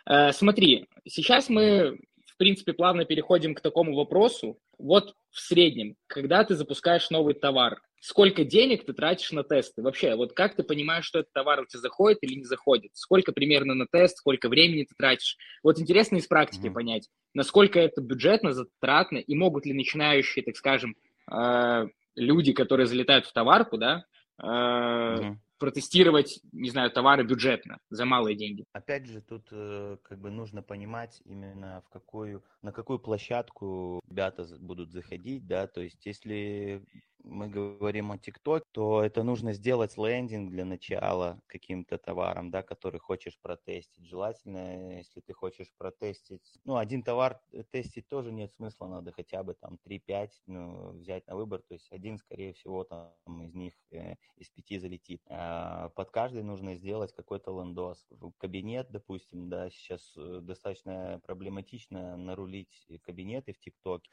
[0.09, 4.59] Э, смотри, сейчас мы, в принципе, плавно переходим к такому вопросу.
[4.79, 9.83] Вот в среднем, когда ты запускаешь новый товар, сколько денег ты тратишь на тесты?
[9.83, 12.93] Вообще, вот как ты понимаешь, что этот товар у тебя заходит или не заходит?
[12.95, 15.37] Сколько примерно на тест, сколько времени ты тратишь?
[15.63, 16.73] Вот интересно из практики mm-hmm.
[16.73, 20.97] понять, насколько это бюджетно, затратно, и могут ли начинающие, так скажем,
[21.31, 21.87] э,
[22.17, 24.07] люди, которые залетают в товарку, да,
[24.39, 28.65] э, mm-hmm протестировать, не знаю, товары бюджетно за малые деньги.
[28.73, 34.47] Опять же, тут э, как бы нужно понимать именно в какую, на какую площадку ребята
[34.59, 36.85] будут заходить, да, то есть если
[37.25, 43.01] мы говорим о TikTok, то это нужно сделать лендинг для начала каким-то товаром, да, который
[43.01, 44.07] хочешь протестить.
[44.07, 49.55] Желательно, если ты хочешь протестить, ну, один товар тестить тоже нет смысла, надо хотя бы
[49.55, 54.15] там 3-5 ну, взять на выбор, то есть один, скорее всего, там из них э,
[54.37, 55.23] из пяти залетит.
[55.29, 58.07] А под каждый нужно сделать какой-то лендос.
[58.39, 64.11] Кабинет, допустим, да, сейчас э, достаточно проблематично нарулить кабинеты в ТикТоке.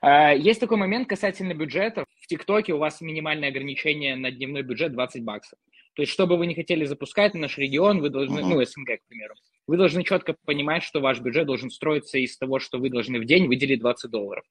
[0.00, 2.04] А, есть такой момент касательно бюджета.
[2.24, 5.58] В ТикТоке у вас минимальное ограничение на дневной бюджет 20 баксов.
[5.92, 8.54] То есть, что бы вы не хотели запускать на наш регион, вы должны, uh-huh.
[8.54, 9.34] ну, СНГ, к примеру,
[9.66, 13.26] вы должны четко понимать, что ваш бюджет должен строиться из того, что вы должны в
[13.26, 14.42] день выделить 20 долларов.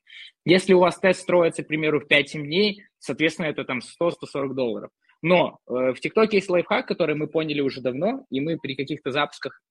[0.46, 4.92] Если у вас тест строится, к примеру, в 5-7 дней, соответственно, это там 100-140 долларов.
[5.24, 9.10] Но э, в ТикТоке есть лайфхак, который мы поняли уже давно, и мы при каких-то
[9.10, 9.64] запусках,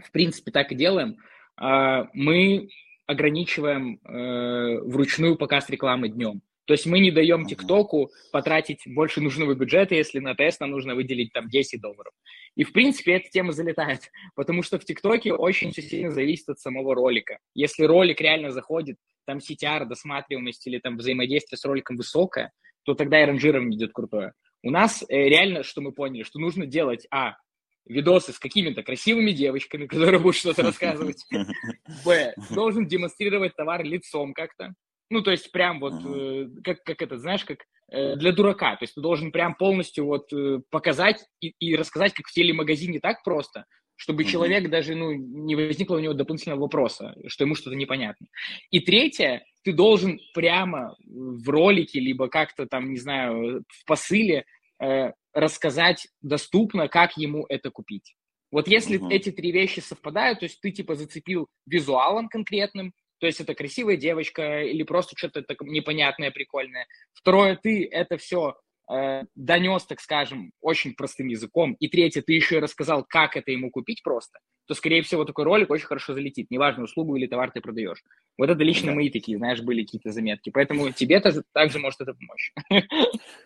[0.00, 1.16] в принципе, так и делаем.
[1.60, 2.68] Э, мы
[3.06, 6.42] ограничиваем э, вручную показ рекламы днем.
[6.66, 10.94] То есть мы не даем ТикТоку потратить больше нужного бюджета, если на тест нам нужно
[10.94, 12.12] выделить там 10 долларов.
[12.56, 16.94] И, в принципе, эта тема залетает, потому что в ТикТоке очень сильно зависит от самого
[16.94, 17.38] ролика.
[17.54, 22.52] Если ролик реально заходит, там CTR, досматриваемость или там взаимодействие с роликом высокое,
[22.84, 24.32] то тогда и ранжирование идет крутое.
[24.62, 27.36] У нас э, реально, что мы поняли, что нужно делать, а,
[27.84, 31.24] видосы с какими-то красивыми девочками, которые будут что-то рассказывать.
[32.04, 34.74] Б, должен демонстрировать товар лицом как-то.
[35.10, 37.58] Ну, то есть прям вот, э, как, как это, знаешь, как
[37.90, 38.76] э, для дурака.
[38.76, 42.98] То есть ты должен прям полностью вот э, показать и, и рассказать, как в телемагазине
[43.00, 44.30] так просто, чтобы mm-hmm.
[44.30, 48.26] человек даже, ну, не возникло у него дополнительного вопроса, что ему что-то непонятно.
[48.70, 54.44] И третье, ты должен прямо в ролике, либо как-то там, не знаю, в посыле
[54.82, 58.14] э, рассказать доступно, как ему это купить.
[58.50, 59.12] Вот если mm-hmm.
[59.12, 63.96] эти три вещи совпадают, то есть ты типа зацепил визуалом конкретным, то есть это красивая
[63.96, 66.86] девочка или просто что-то непонятное, прикольное.
[67.12, 68.56] Второе, ты это все
[68.90, 71.74] э, донес, так скажем, очень простым языком.
[71.74, 75.44] И третье, ты еще и рассказал, как это ему купить просто, то, скорее всего, такой
[75.44, 76.50] ролик очень хорошо залетит.
[76.50, 78.02] Неважно, услугу или товар ты продаешь.
[78.36, 78.94] Вот это лично да.
[78.94, 80.50] мои такие, знаешь, были какие-то заметки.
[80.50, 82.52] Поэтому тебе тоже также может это помочь.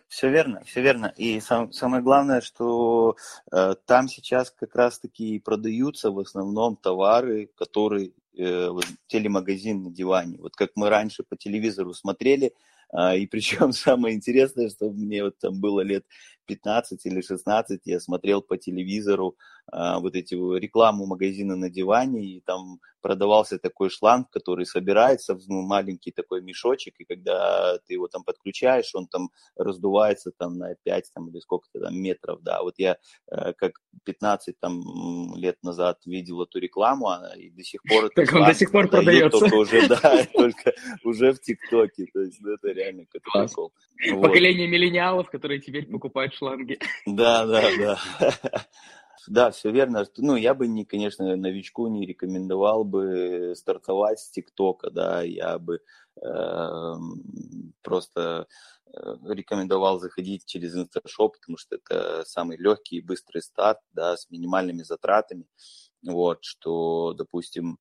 [0.07, 1.13] Все верно, все верно.
[1.15, 3.15] И сам, самое главное, что
[3.51, 8.69] э, там сейчас как раз-таки продаются в основном товары, которые э,
[9.07, 10.37] телемагазин на диване.
[10.39, 12.53] Вот как мы раньше по телевизору смотрели,
[13.15, 16.05] и причем самое интересное, что мне вот там было лет
[16.45, 19.35] 15 или 16 я смотрел по телевизору
[19.71, 25.47] а, вот эти рекламу магазина на диване, и там продавался такой шланг, который собирается в
[25.47, 30.75] ну, маленький такой мешочек, и когда ты его там подключаешь, он там раздувается там на
[30.83, 32.61] 5 там, или сколько-то там метров, да.
[32.61, 32.97] Вот я
[33.31, 33.73] э, как
[34.05, 38.09] 15 там лет назад видел эту рекламу, и до сих пор...
[38.15, 39.39] Так он до сих пор продается.
[39.39, 40.73] Только уже, да, только
[41.03, 43.73] уже в ТикТоке, то есть ну, это реально какой-то прикол.
[44.21, 46.79] Поколение миллениалов, которые теперь покупают шланги.
[47.05, 47.99] Да, да, да.
[49.27, 50.05] Да, все верно.
[50.17, 55.79] Ну, я бы, не, конечно, новичку не рекомендовал бы стартовать с ТикТока, да, я бы
[56.19, 56.93] э,
[57.83, 58.47] просто
[59.23, 64.83] рекомендовал заходить через Инсташоп, потому что это самый легкий и быстрый старт, да, с минимальными
[64.83, 65.45] затратами.
[66.03, 67.77] Вот, что, допустим,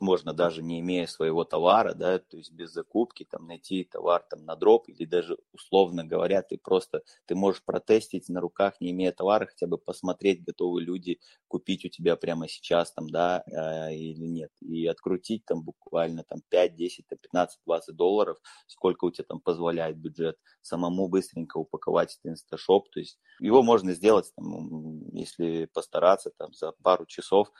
[0.00, 4.44] можно даже не имея своего товара, да, то есть без закупки, там, найти товар там
[4.44, 9.12] на дроп или даже, условно говоря, ты просто, ты можешь протестить на руках, не имея
[9.12, 14.24] товара, хотя бы посмотреть, готовы люди купить у тебя прямо сейчас, там, да, э, или
[14.26, 19.40] нет, и открутить там буквально там 5, 10, 15, 20 долларов, сколько у тебя там
[19.40, 26.30] позволяет бюджет, самому быстренько упаковать этот инсташоп, то есть его можно сделать, там, если постараться,
[26.36, 27.52] там, за пару часов,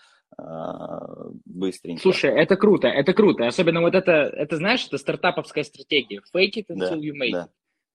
[1.44, 2.02] быстренько.
[2.02, 3.46] Слушай, это круто, это круто.
[3.46, 6.20] Особенно вот это, это знаешь, это стартаповская стратегия.
[6.34, 7.48] Fake it until да, you make да.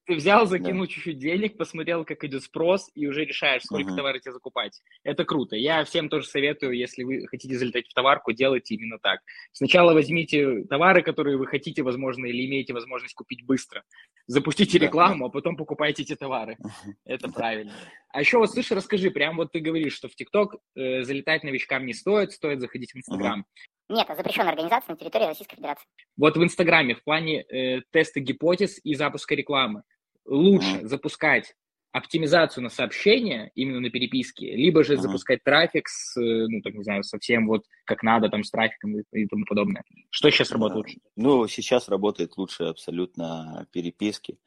[0.10, 0.88] Ты взял, закинул да.
[0.88, 3.96] чуть-чуть денег, посмотрел, как идет спрос, и уже решаешь, сколько uh-huh.
[3.96, 4.82] товара тебе закупать.
[5.04, 5.56] Это круто.
[5.56, 9.20] Я всем тоже советую, если вы хотите залетать в товарку, делайте именно так.
[9.52, 13.84] Сначала возьмите товары, которые вы хотите, возможно, или имеете возможность купить быстро.
[14.26, 15.28] Запустите да, рекламу, да.
[15.28, 16.58] а потом покупайте эти товары.
[16.60, 16.94] Uh-huh.
[17.06, 17.74] Это правильно.
[18.12, 21.86] А еще вот, слышь, расскажи, прям вот ты говоришь, что в ТикТок э, залетать новичкам
[21.86, 23.42] не стоит, стоит заходить в Инстаграм.
[23.42, 23.96] Uh-huh.
[23.96, 25.86] Нет, это запрещенная организация на территории Российской Федерации.
[26.18, 29.84] Вот в Инстаграме в плане э, теста гипотез и запуска рекламы
[30.30, 31.56] лучше запускать
[31.92, 35.02] оптимизацию на сообщения именно на переписке, либо же mm-hmm.
[35.02, 39.04] запускать трафик с, ну, так не знаю, совсем вот как надо, там, с трафиком и,
[39.12, 39.84] и тому подобное.
[40.12, 41.00] Что сейчас работает лучше?
[41.16, 44.38] Ну, сейчас работает лучше абсолютно переписки.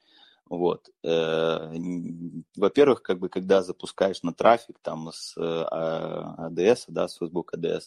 [0.49, 0.89] Вот.
[1.03, 1.73] Э,
[2.57, 6.49] во-первых, как бы, когда запускаешь на трафик там с ADS, а,
[6.89, 7.85] да, с Facebook ADS,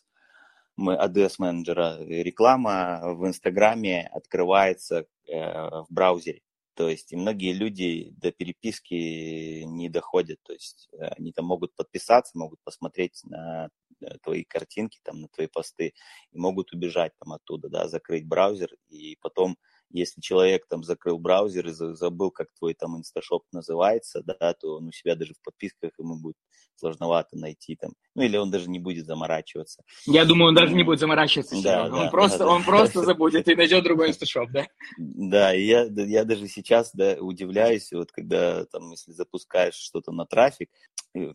[0.75, 6.41] мы ADS менеджера, реклама в Инстаграме открывается э, в браузере.
[6.75, 10.39] То есть и многие люди до переписки не доходят.
[10.43, 13.69] То есть э, они там могут подписаться, могут посмотреть на
[14.01, 15.93] э, твои картинки, там, на твои посты,
[16.31, 19.57] и могут убежать там оттуда, да, закрыть браузер, и потом
[19.91, 24.87] если человек там закрыл браузер и забыл, как твой там инсташоп называется, да, то он
[24.87, 26.35] у себя даже в подписках ему будет
[26.75, 27.91] сложновато найти там.
[28.15, 29.83] Ну, или он даже не будет заморачиваться.
[30.05, 31.55] Я думаю, он даже не будет заморачиваться.
[31.61, 32.65] Да, да, он, просто, да, он да.
[32.67, 34.67] просто забудет и найдет другой инсташоп, да?
[34.97, 40.25] Да, и я, я даже сейчас да, удивляюсь, вот когда там, если запускаешь что-то на
[40.25, 40.69] трафик,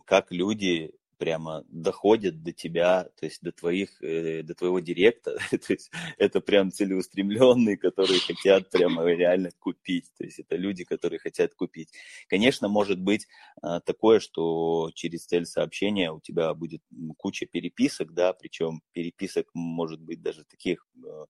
[0.05, 5.73] как люди прямо доходят до тебя, то есть до твоих, э, до твоего директа, то
[5.73, 11.53] есть это прям целеустремленные, которые хотят прямо реально купить, то есть это люди, которые хотят
[11.53, 11.89] купить.
[12.27, 13.27] Конечно, может быть
[13.61, 16.81] а, такое, что через цель сообщения у тебя будет
[17.17, 21.25] куча переписок, да, причем переписок может быть даже таких э,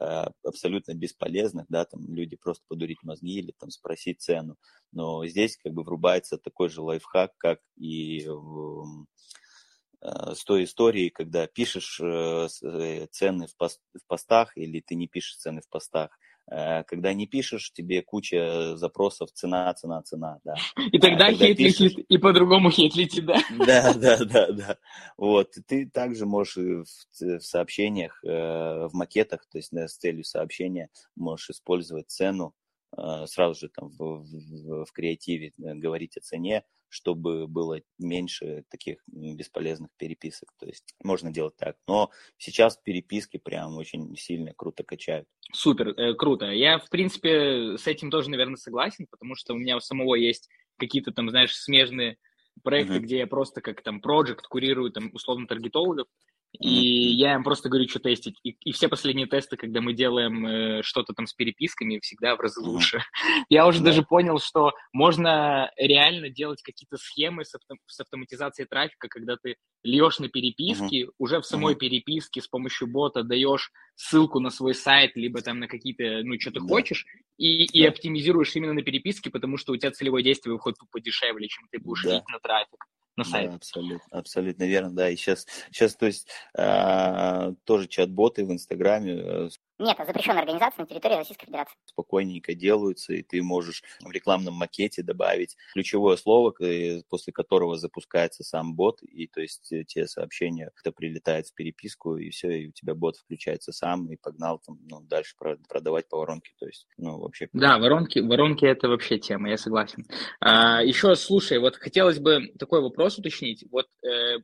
[0.00, 4.56] а, абсолютно бесполезных, да, там люди просто подурить мозги или там спросить цену,
[4.90, 9.06] но здесь как бы врубается такой же лайфхак, как и в
[10.06, 15.08] с той историей, когда пишешь э, э, цены в, пост, в постах или ты не
[15.08, 16.10] пишешь цены в постах.
[16.48, 20.54] Когда не пишешь, тебе куча запросов цена, цена, цена, да.
[20.92, 21.80] И тогда а, хейт пишешь...
[21.80, 23.40] летит, и по-другому хейт летит, да?
[23.66, 24.78] Да, да, да, да.
[25.16, 26.84] Вот, ты также можешь в,
[27.18, 32.54] в сообщениях, в макетах, то есть с целью сообщения, можешь использовать цену,
[33.24, 39.90] сразу же там в, в, в креативе говорить о цене, чтобы было меньше таких бесполезных
[39.96, 40.52] переписок.
[40.58, 41.76] То есть можно делать так.
[41.86, 45.26] Но сейчас переписки прям очень сильно круто качают.
[45.52, 46.46] Супер, э, круто.
[46.46, 50.48] Я, в принципе, с этим тоже, наверное, согласен, потому что у меня у самого есть
[50.76, 52.18] какие-то там, знаешь, смежные
[52.62, 53.00] проекты, uh-huh.
[53.00, 56.08] где я просто как там проект курирую там условно таргетологов,
[56.52, 58.38] и я им просто говорю, что тестить.
[58.42, 62.40] И, и все последние тесты, когда мы делаем э, что-то там с переписками, всегда в
[62.40, 63.02] разы лучше.
[63.48, 69.08] Я уже даже понял, что можно реально делать какие-то схемы с, авто, с автоматизацией трафика,
[69.08, 74.50] когда ты льешь на переписки, уже в самой переписке с помощью бота даешь ссылку на
[74.50, 77.06] свой сайт, либо там на какие-то, ну, что ты хочешь,
[77.36, 81.48] и, и оптимизируешь именно на переписке, потому что у тебя целевое действие выходит тупо дешевле,
[81.48, 82.22] чем ты будешь да.
[82.28, 83.50] на трафик на сайт.
[83.50, 85.08] Да, абсолютно, абсолютно верно, да.
[85.10, 90.82] И сейчас, сейчас то есть, э, тоже чат-боты в Инстаграме э, нет, это запрещенная организация
[90.82, 91.74] на территории Российской Федерации.
[91.84, 96.54] Спокойненько делаются, и ты можешь в рекламном макете добавить ключевое слово,
[97.08, 102.16] после которого запускается сам бот, и то есть э, те сообщения, это прилетает в переписку,
[102.16, 105.34] и все, и у тебя бот включается сам, и погнал там ну, дальше
[105.68, 107.48] продавать по воронке, то есть, ну, вообще...
[107.52, 110.06] Да, воронки, воронки это вообще тема, я согласен.
[110.40, 113.64] А, еще, слушай, вот хотелось бы такой вопрос уточнить.
[113.70, 114.38] Вот э,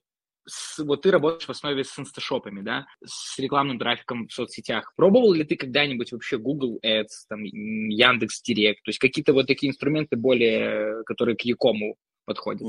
[0.47, 4.93] с, вот ты работаешь в основе с инсташопами, да, с рекламным трафиком в соцсетях.
[4.97, 9.71] Пробовал ли ты когда-нибудь вообще Google Ads, там, Яндекс Директ, то есть какие-то вот такие
[9.71, 12.63] инструменты более, которые к Якому подходит?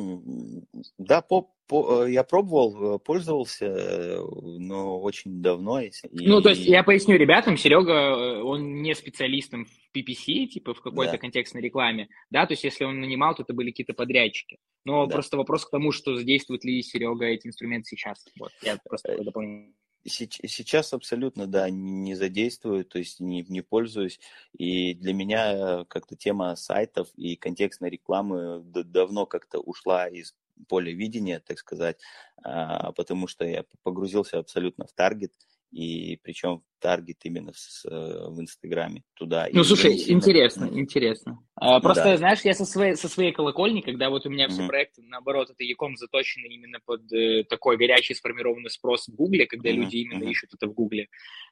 [0.98, 4.20] Да, по, по, э, я пробовал, э, пользовался, э,
[4.60, 5.82] но очень давно.
[5.82, 5.92] И...
[6.12, 11.14] Ну, то есть я поясню ребятам, Серега, он не специалистом в PPC, типа в какой-то
[11.14, 11.18] да.
[11.18, 14.58] контекстной рекламе, да, то есть если он нанимал, то это были какие-то подрядчики.
[14.86, 15.14] Но да.
[15.14, 18.26] просто вопрос к тому, что задействует ли Серега эти инструменты сейчас.
[18.40, 19.74] Вот, я просто дополню.
[20.06, 24.20] Сейчас абсолютно, да, не задействую, то есть не, не пользуюсь.
[24.58, 30.36] И для меня как-то тема сайтов и контекстной рекламы давно как-то ушла из
[30.68, 32.00] поля видения, так сказать,
[32.44, 35.34] а, потому что я погрузился абсолютно в таргет
[35.74, 39.48] и причем таргет именно с, э, в Инстаграме туда.
[39.52, 40.18] Ну, слушай, сильно...
[40.18, 41.40] интересно, интересно.
[41.56, 42.18] А, просто, да.
[42.18, 44.68] знаешь, я со своей, со своей колокольни, когда вот у меня все mm-hmm.
[44.68, 49.70] проекты, наоборот, это яком заточены именно под э, такой горячий сформированный спрос в Гугле, когда
[49.70, 49.74] mm-hmm.
[49.74, 50.32] люди именно mm-hmm.
[50.32, 51.08] ищут это в Гугле.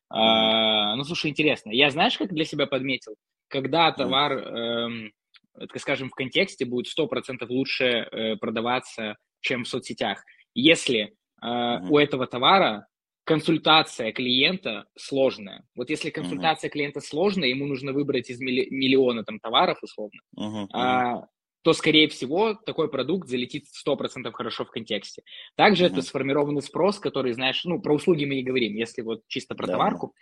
[0.09, 1.71] А, ну, слушай, интересно.
[1.71, 3.15] Я, знаешь, как для себя подметил?
[3.47, 5.09] Когда товар, mm-hmm.
[5.55, 10.23] э, так скажем, в контексте будет 100% лучше э, продаваться, чем в соцсетях.
[10.53, 11.09] Если э,
[11.43, 11.87] mm-hmm.
[11.89, 12.85] у этого товара
[13.23, 15.63] консультация клиента сложная.
[15.75, 16.73] Вот если консультация uh-huh.
[16.73, 20.67] клиента сложная, ему нужно выбрать из миллиона там товаров условно, uh-huh.
[20.73, 21.27] а,
[21.63, 25.21] то, скорее всего, такой продукт залетит 100% хорошо в контексте.
[25.55, 25.91] Также uh-huh.
[25.91, 29.67] это сформированный спрос, который, знаешь, ну, про услуги мы не говорим, если вот чисто про
[29.67, 30.13] да, товарку.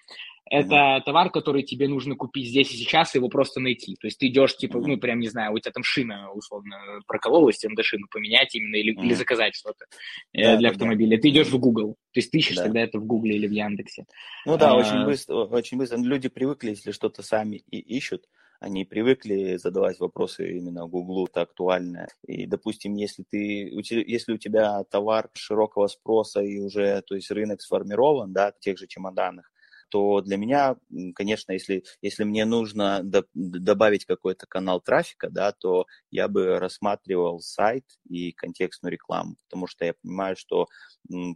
[0.49, 1.03] Это uh-huh.
[1.05, 3.95] товар, который тебе нужно купить здесь и сейчас, его просто найти.
[4.01, 4.87] То есть ты идешь, типа, uh-huh.
[4.87, 6.75] ну, прям, не знаю, у тебя там шина, условно,
[7.07, 9.05] прокололась, тебе надо шину поменять именно или, uh-huh.
[9.05, 9.85] или заказать что-то
[10.33, 11.15] э, для автомобиля.
[11.15, 11.21] Да.
[11.21, 12.63] Ты идешь в Google, то есть ты ищешь да.
[12.63, 14.05] тогда это в Гугле или в Яндексе.
[14.45, 15.97] Ну да, а, очень быстро, очень быстро.
[15.97, 18.25] Люди привыкли, если что-то сами и ищут,
[18.59, 22.07] они привыкли задавать вопросы именно Гуглу, это актуально.
[22.27, 23.71] И, допустим, если, ты,
[24.05, 28.87] если у тебя товар широкого спроса и уже, то есть рынок сформирован, да, тех же
[28.87, 29.49] чемоданах,
[29.89, 30.75] то для меня,
[31.15, 37.39] конечно, если, если мне нужно до, добавить какой-то канал трафика, да, то я бы рассматривал
[37.39, 40.67] сайт и контекстную рекламу, потому что я понимаю, что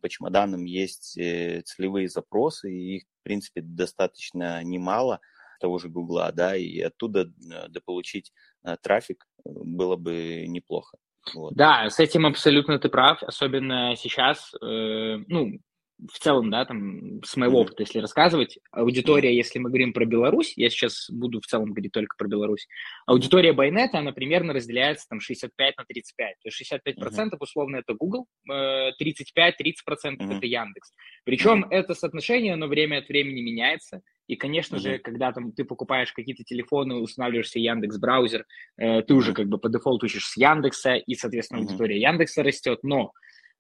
[0.02, 5.22] по чемоданам есть э, целевые запросы, и их, в принципе, достаточно немало–
[5.64, 8.34] того же Гугла, да, и оттуда э, дополучить
[8.66, 10.98] э, трафик э, было бы неплохо.
[11.34, 11.54] Вот.
[11.56, 15.60] Да, с этим абсолютно ты прав, особенно сейчас, э, ну,
[16.12, 20.54] в целом, да, там, с моего опыта, если рассказывать, аудитория, если мы говорим про Беларусь,
[20.58, 22.68] я сейчас буду в целом говорить только про Беларусь,
[23.06, 26.36] аудитория Байнета, она примерно разделяется там 65 на 35.
[26.42, 28.94] То есть 65 процентов условно это Google, 35-30
[29.86, 30.92] процентов это Яндекс.
[31.24, 34.02] Причем это соотношение, оно время от времени меняется.
[34.28, 38.46] И, конечно же, когда там ты покупаешь какие-то телефоны, устанавливаешь себе Яндекс браузер,
[38.78, 42.80] э, ты уже как бы по дефолту ищешь с Яндекса, и, соответственно, аудитория Яндекса растет.
[42.84, 43.12] Но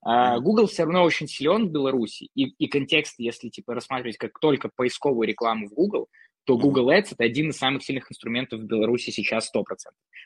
[0.05, 4.37] Uh, Google все равно очень силен в Беларуси, и, и контекст, если типа рассматривать как
[4.39, 6.09] только поисковую рекламу в Google,
[6.45, 9.63] то Google Ads это один из самых сильных инструментов в Беларуси сейчас 100%.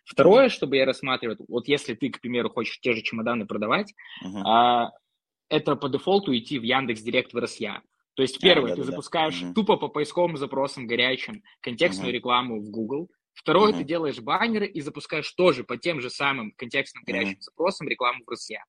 [0.05, 3.93] Второе, чтобы я рассматривал, вот если ты, к примеру, хочешь те же чемоданы продавать,
[4.25, 4.43] uh-huh.
[4.43, 4.89] uh,
[5.49, 7.81] это по дефолту идти в Яндекс Директ в РСЯ.
[8.15, 9.53] То есть первое, а, да, ты да, запускаешь да.
[9.53, 12.15] тупо по поисковым запросам горячим контекстную uh-huh.
[12.15, 13.11] рекламу в Google.
[13.33, 13.77] Второе, uh-huh.
[13.77, 17.41] ты делаешь баннеры и запускаешь тоже по тем же самым контекстным горячим uh-huh.
[17.41, 18.63] запросам рекламу в РСЯ.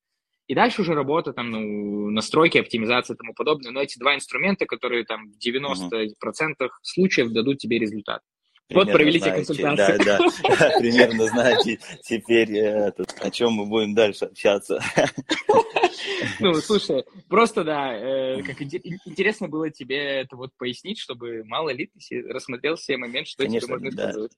[0.48, 3.70] И дальше уже работа, там, ну, настройки, оптимизация и тому подобное.
[3.70, 6.68] Но эти два инструмента, которые там в 90% uh-huh.
[6.82, 8.22] случаев дадут тебе результат.
[8.68, 10.04] Примерно вот провели знаете, консультации.
[10.04, 14.82] Да, да, примерно знаете теперь, э, о чем мы будем дальше общаться.
[16.40, 21.86] Ну, слушай, просто, да, э, как интересно было тебе это вот пояснить, чтобы мало ли
[21.86, 24.02] ты рассмотрел все моменты, что Конечно, тебе можно да.
[24.10, 24.32] использовать.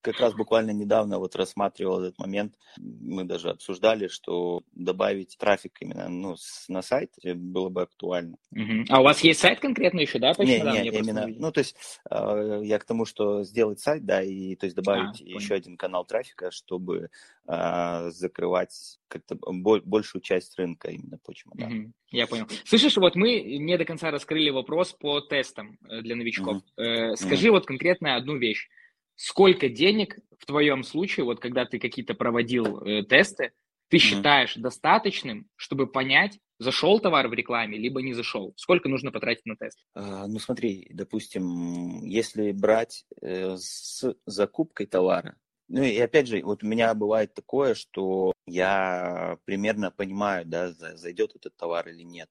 [0.00, 6.08] Как раз буквально недавно вот рассматривал этот момент, мы даже обсуждали, что добавить трафик именно
[6.08, 6.36] ну,
[6.68, 8.36] на сайт было бы актуально.
[8.52, 8.86] Угу.
[8.88, 10.34] А у вас есть сайт конкретно еще, да?
[10.34, 10.72] Почему?
[10.72, 11.76] Не, не, именно, ну, то есть
[12.10, 15.76] э, я к тому, что сделать сайт, да, и то есть добавить а, еще один
[15.76, 17.10] канал трафика, чтобы
[17.46, 21.66] э, закрывать как-то большую часть рынка именно почему, да.
[21.66, 22.48] Угу, я понял.
[22.64, 26.56] Слышишь, вот мы не до конца раскрыли вопрос по тестам э, для новичков.
[26.56, 26.82] Угу.
[26.82, 27.58] Э, скажи угу.
[27.58, 28.68] вот конкретно одну вещь.
[29.14, 33.52] Сколько денег в твоем случае, вот когда ты какие-то проводил э, тесты,
[33.88, 34.02] ты угу.
[34.02, 38.54] считаешь достаточным, чтобы понять, зашел товар в рекламе, либо не зашел?
[38.56, 39.78] Сколько нужно потратить на тест?
[39.94, 45.36] А, ну смотри, допустим, если брать э, с закупкой товара,
[45.68, 51.34] ну и опять же, вот у меня бывает такое, что я примерно понимаю, да, зайдет
[51.34, 52.28] этот товар или нет.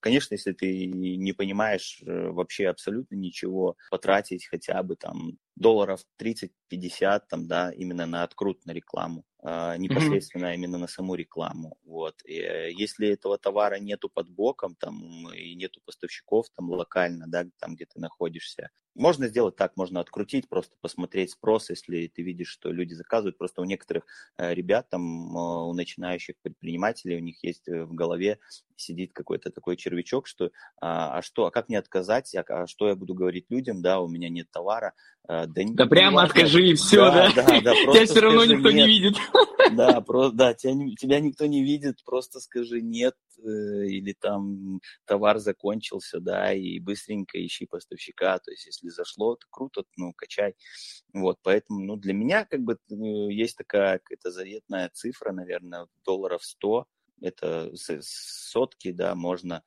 [0.00, 7.22] Конечно, если ты не понимаешь э, вообще абсолютно ничего, потратить хотя бы там долларов 30-50
[7.28, 10.54] там, да, именно на открут на рекламу, а, непосредственно mm-hmm.
[10.54, 11.76] именно на саму рекламу.
[11.84, 12.16] Вот.
[12.24, 17.44] И, э, если этого товара нету под боком, там, и нету поставщиков там локально, да,
[17.60, 22.48] там, где ты находишься, можно сделать так, можно открутить, просто посмотреть спрос, если ты видишь,
[22.48, 23.38] что люди заказывают.
[23.38, 24.04] Просто у некоторых
[24.38, 28.38] э, ребят, там, у начинающих предпринимателей, у них есть в голове
[28.76, 30.50] сидит какой-то такой червячок, что
[30.80, 34.00] а, а что, а как мне отказать, а, а что я буду говорить людям, да,
[34.00, 34.94] у меня нет товара.
[35.26, 36.28] А, да, да прямо важно.
[36.28, 37.32] откажи и все, да?
[37.34, 37.44] да?
[37.44, 38.74] да, да тебя все равно никто нет.
[38.86, 39.16] не видит.
[39.72, 45.38] Да, просто, да, тебя, тебя никто не видит, просто скажи нет, э, или там товар
[45.38, 50.54] закончился, да, и быстренько ищи поставщика, то есть если зашло, то круто, ну, качай.
[51.12, 52.94] Вот, поэтому, ну, для меня как бы э,
[53.32, 56.86] есть такая какая-то заветная цифра, наверное, долларов 100,
[57.20, 57.70] это
[58.00, 59.62] сотки, да, можно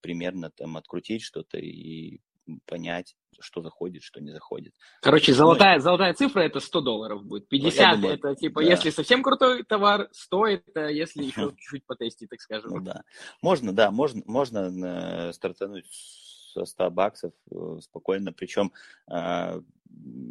[0.00, 2.20] примерно там открутить что-то и
[2.66, 4.74] понять, что заходит, что не заходит.
[5.00, 7.48] Короче, золотая, ну, золотая цифра это 100 долларов будет.
[7.48, 8.68] 50 думаю, это типа, да.
[8.68, 12.70] если совсем крутой товар, 100 это если еще чуть-чуть потестить, так скажем.
[12.70, 13.02] Ну, да.
[13.40, 15.86] Можно, да, можно, можно э, стартануть
[16.52, 18.32] со 100 баксов э, спокойно.
[18.32, 18.72] Причем
[19.08, 19.60] а,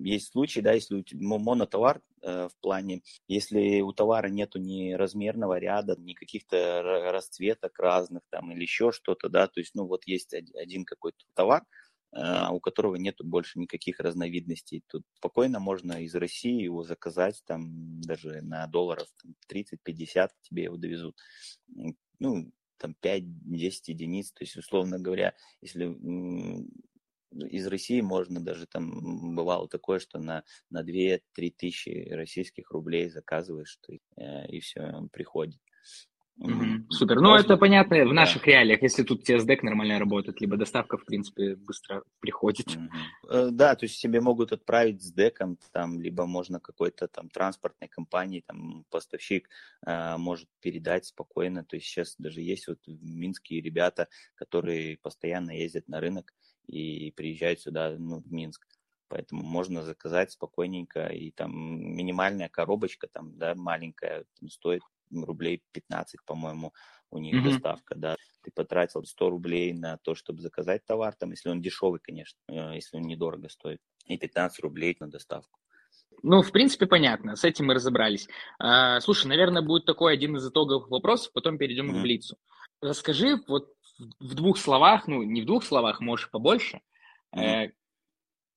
[0.04, 4.94] есть случаи, да, если у тебя монотовар э, в плане, если у товара нету ни
[4.94, 6.82] размерного ряда, ни каких-то
[7.12, 11.64] расцветок разных там или еще что-то, да, то есть, ну, вот есть один какой-то товар,
[11.64, 11.81] э,
[12.14, 14.84] у которого нету больше никаких разновидностей.
[14.88, 19.08] Тут спокойно можно из России его заказать, там даже на долларов
[19.50, 21.18] 30-50 тебе его довезут.
[22.20, 23.24] Ну, там 5-10
[23.88, 25.86] единиц, то есть, условно говоря, если
[27.32, 31.20] из России можно даже там бывало такое, что на, на 2-3
[31.58, 33.80] тысячи российских рублей заказываешь,
[34.18, 35.60] э, и все, он приходит.
[36.40, 36.86] Mm-hmm.
[36.90, 37.20] Супер.
[37.20, 38.52] Ну, это понятно в наших да.
[38.52, 42.68] реалиях, если тут TSDEC нормально работает, либо доставка, в принципе, быстро приходит.
[42.68, 43.52] Mm-hmm.
[43.52, 48.44] Да, то есть себе могут отправить с деком, там, либо можно какой-то там транспортной компании,
[48.46, 49.50] там, поставщик
[49.86, 51.64] э, может передать спокойно.
[51.64, 56.34] То есть сейчас даже есть вот в Минске ребята, которые постоянно ездят на рынок
[56.66, 58.66] и приезжают сюда, ну, в Минск.
[59.10, 66.20] Поэтому можно заказать спокойненько, и там минимальная коробочка, там, да, маленькая, там, стоит рублей 15,
[66.26, 66.74] по-моему,
[67.10, 67.52] у них mm-hmm.
[67.52, 68.16] доставка, да.
[68.44, 72.76] Ты потратил 100 рублей на то, чтобы заказать товар, там, если он дешевый, конечно, э,
[72.76, 75.60] если он недорого стоит, и 15 рублей на доставку.
[76.24, 78.28] Ну, в принципе, понятно, с этим мы разобрались.
[78.60, 82.00] А, слушай, наверное, будет такой один из итоговых вопросов, потом перейдем mm-hmm.
[82.00, 82.38] к Блицу.
[82.82, 83.74] Расскажи вот
[84.20, 86.82] в двух словах, ну, не в двух словах, можешь побольше,
[87.36, 87.42] mm-hmm.
[87.42, 87.72] э,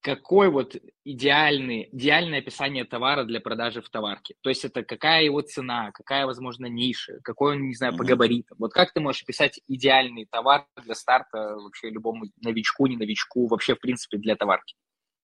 [0.05, 4.35] какой вот идеальный, идеальное описание товара для продажи в товарке?
[4.43, 8.59] То есть это какая его цена, какая, возможно, ниша, какой он, не знаю, по габаритам.
[8.61, 13.75] Вот как ты можешь описать идеальный товар для старта вообще любому новичку, не новичку, вообще,
[13.75, 14.77] в принципе, для товарки?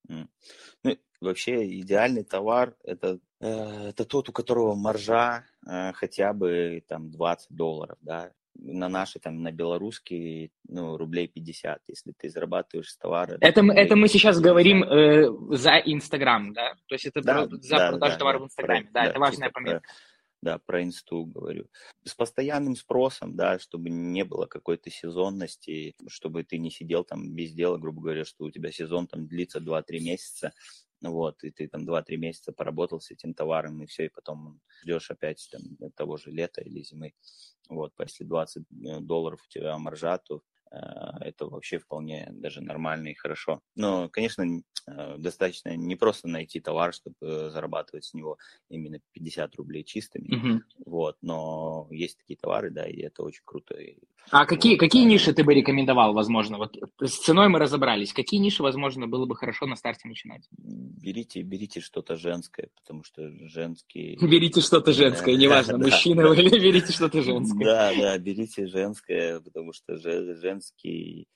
[0.09, 0.26] Ну,
[1.20, 7.55] вообще идеальный товар это, э, это тот, у которого маржа э, хотя бы там 20
[7.55, 13.39] долларов, да, на наши, там, на белорусские, ну, рублей 50, если ты зарабатываешь с товара.
[13.41, 14.43] Это, мы, это мы сейчас 50.
[14.43, 16.75] говорим э, за Инстаграм, да?
[16.87, 19.03] То есть это да, про, за да, продажу да, товара да, в Инстаграме, про, да,
[19.03, 19.81] да, это важная пометка.
[19.81, 19.89] Про,
[20.43, 21.67] да, про инсту говорю.
[22.05, 27.53] С постоянным спросом, да, чтобы не было какой-то сезонности, чтобы ты не сидел там без
[27.53, 30.53] дела, грубо говоря, что у тебя сезон там длится 2-3 месяца,
[31.03, 35.11] вот, и ты там 2-3 месяца поработал с этим товаром, и все, и потом ждешь
[35.11, 37.15] опять там того же лета или зимы.
[37.69, 40.41] Вот, если 20 э, долларов у тебя маржа, то э,
[40.71, 43.61] это вообще вполне даже нормально и хорошо.
[43.75, 44.45] Но, конечно,
[44.87, 50.29] э, достаточно не просто найти товар, чтобы зарабатывать с него именно 50 рублей чистыми.
[50.29, 50.61] Mm-hmm.
[50.87, 53.75] Вот, но есть такие товары, да, и это очень круто.
[54.31, 56.59] А какие, вот, какие ниши ты бы рекомендовал, возможно?
[56.59, 58.12] Вот с ценой мы разобрались.
[58.12, 60.49] Какие ниши, возможно, было бы хорошо на старте начинать?
[60.53, 64.16] Берите, берите что-то женское, потому что женские...
[64.21, 67.64] Берите что-то женское, неважно, мужчина вы или берите что-то женское.
[67.64, 69.97] Да, да, берите женское, потому что
[70.61, 71.29] женский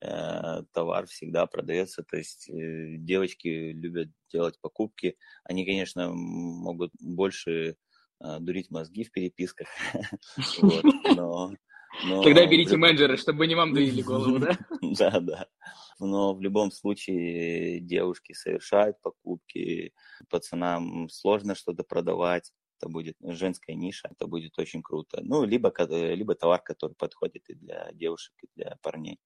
[0.00, 2.02] э, товар всегда продается.
[2.02, 5.16] То есть э, девочки любят делать покупки.
[5.44, 7.76] Они, конечно, могут больше
[8.20, 9.68] э, дурить мозги в переписках,
[11.16, 11.54] но.
[12.22, 14.58] Тогда берите менеджера, чтобы не вам доили голову, да?
[14.98, 15.46] Да, да.
[15.98, 19.94] Но в любом случае девушки совершают покупки,
[20.28, 25.20] пацанам сложно что-то продавать, это будет женская ниша, это будет очень круто.
[25.22, 25.72] Ну, либо,
[26.14, 29.18] либо товар, который подходит и для девушек, и для парней.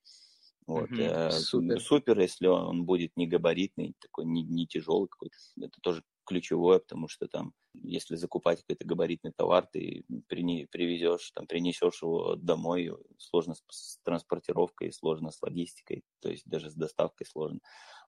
[0.66, 0.90] Вот.
[0.90, 1.80] Угу, супер.
[1.80, 5.36] супер, если он будет не габаритный, такой не, не тяжелый какой-то.
[5.60, 11.46] Это тоже ключевое, потому что там, если закупать какой-то габаритный товар, ты при, привезешь, там,
[11.46, 17.58] принесешь его домой, сложно с транспортировкой, сложно с логистикой, то есть даже с доставкой сложно.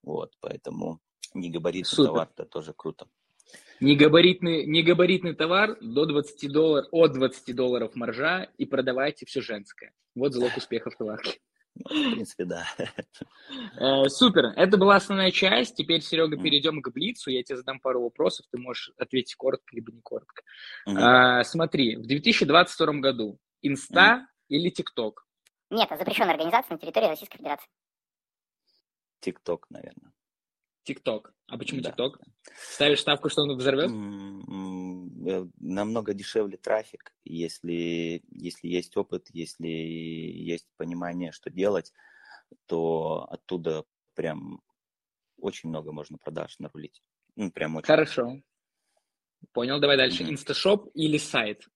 [0.01, 1.01] Вот, поэтому
[1.33, 2.09] Негабаритный Супер.
[2.09, 3.07] товар, это тоже круто.
[3.79, 9.91] Негабаритный, негабаритный товар до 20 долларов, от 20 долларов маржа и продавайте все женское.
[10.15, 11.39] Вот залог успеха в товарке.
[11.75, 12.65] В принципе, да.
[13.79, 14.45] Э, супер.
[14.55, 15.75] Это была основная часть.
[15.75, 17.31] Теперь, Серега, перейдем к Блицу.
[17.31, 18.45] Я тебе задам пару вопросов.
[18.51, 20.43] Ты можешь ответить коротко, либо не коротко.
[20.85, 20.97] Мгм.
[20.97, 25.25] А, смотри, в 2022 году Инста или ТикТок?
[25.71, 27.67] Нет, это запрещенная организация на территории Российской Федерации.
[29.19, 30.12] ТикТок, наверное.
[30.83, 31.33] ТикТок.
[31.47, 31.89] А почему Да.
[31.89, 32.19] ТикТок?
[32.55, 33.89] Ставишь ставку, что он взорвет?
[33.89, 41.93] Э, Намного дешевле трафик, если, если есть опыт, если есть понимание, что делать,
[42.65, 44.61] то оттуда прям
[45.37, 47.01] очень много можно продаж нарулить.
[47.35, 47.87] Ну, прям очень.
[47.87, 48.41] Хорошо.
[49.51, 50.23] Понял, давай дальше.
[50.23, 51.67] Инсташоп или сайт?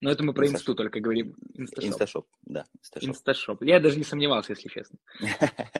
[0.00, 1.34] Но это мы про инсту только говорим.
[1.54, 1.88] Инсташоп.
[1.90, 3.08] Инсташоп, да, инсташоп.
[3.08, 3.62] Инсташоп.
[3.62, 4.98] Я даже не сомневался, если честно.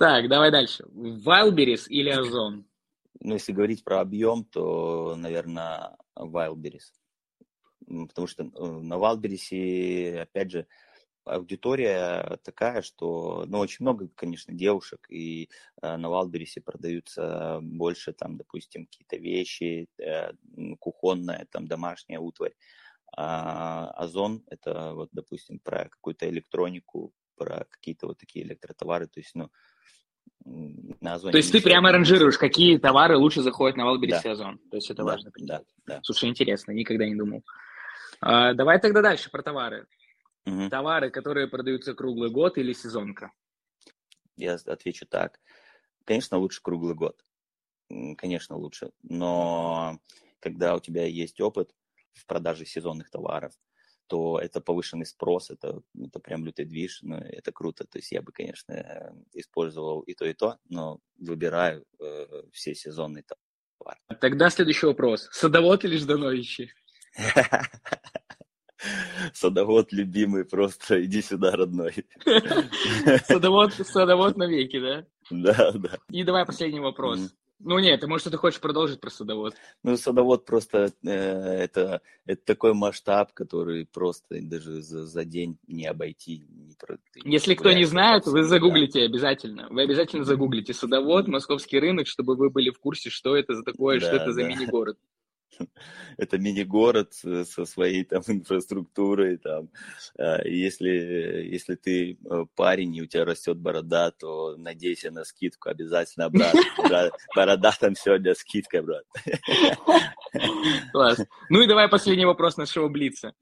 [0.00, 0.84] Так, давай дальше.
[0.94, 2.64] Wildberries или Озон?
[3.20, 6.88] Ну, если говорить про объем, то, наверное, Wildberries.
[7.86, 10.66] М, Потому что э, на Wildberries, опять же,
[11.26, 15.50] аудитория такая, что, ну, очень много, конечно, девушек, и
[15.82, 20.32] э, на Wildberries продаются больше, там, допустим, какие-то вещи, э,
[20.78, 22.54] кухонная, там, домашняя утварь.
[23.14, 29.34] А Озон– это, вот, допустим, про какую-то электронику, про какие-то вот такие электротовары, то есть,
[29.34, 29.50] ну,
[30.44, 34.20] на Озоне То есть ты прямо не- ранжируешь, какие товары лучше заходят на Wildberries Да.
[34.24, 34.58] и Озон.
[34.70, 36.00] То есть это Да, важно да, да.
[36.02, 37.44] Слушай, интересно, никогда не думал.
[38.20, 39.86] А, давай тогда дальше про товары.
[40.44, 40.70] Мгм.
[40.70, 43.32] Товары, которые продаются круглый год или сезонка?
[44.36, 45.38] Я отвечу так.
[46.04, 47.22] Конечно, лучше круглый год.
[48.16, 48.90] Конечно, лучше.
[49.02, 49.98] Но
[50.40, 51.74] когда у тебя есть опыт
[52.14, 53.52] в продаже сезонных товаров,
[54.10, 57.84] то это повышенный спрос, это, это прям лютый движ, ну, это круто.
[57.84, 62.74] То есть я бы, конечно, э, использовал и то, и то, но выбираю э, все
[62.74, 64.00] сезонные товары.
[64.20, 65.28] Тогда следующий вопрос.
[65.30, 66.72] Садовод или Ждановичи?
[69.32, 72.04] Садовод любимый, просто иди сюда, родной.
[73.26, 75.06] Садовод, садовод навеки, да?
[75.30, 75.98] Да, да.
[76.10, 77.32] И давай последний вопрос.
[77.62, 79.54] Ну нет, ты, может, ты хочешь продолжить про садовод?
[79.82, 85.86] Ну, садовод просто э, это, это такой масштаб, который просто даже за, за день не
[85.86, 86.46] обойти.
[86.48, 89.68] Не, про- Если кто не знает, вы загуглите обязательно.
[89.68, 94.00] Вы обязательно загуглите садовод, московский рынок, чтобы вы были в курсе, что это за такое,
[94.00, 94.48] что Да, это за да.
[94.48, 94.96] мини-город.
[96.16, 99.38] Это мини-город с- со своей там инфраструктурой.
[99.38, 99.70] Там.
[100.18, 105.24] Э, и Если, если ты э, парень и у тебя растет борода, то надейся на
[105.24, 106.54] скидку обязательно, брат.
[106.78, 109.04] Бра- Борода там сегодня скидка, брат.
[110.92, 111.20] Класс.
[111.48, 113.34] Ну и давай последний вопрос нашего Блица.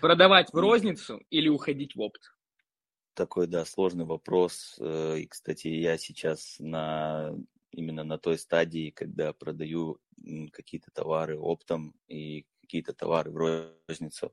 [0.00, 2.32] Продавать в розницу или уходить в опт?
[3.14, 4.76] Такой, да, сложный вопрос.
[4.80, 7.32] Э, И, кстати, я сейчас на
[7.74, 10.00] именно на той стадии, когда продаю
[10.52, 13.36] какие-то товары оптом и какие-то товары в
[13.88, 14.32] розницу.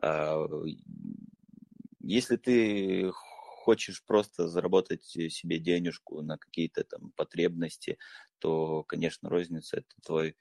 [0.00, 0.36] А,
[2.00, 7.98] Если ты хочешь просто заработать себе денежку на какие-то там потребности,
[8.38, 10.36] то, конечно, розница это твой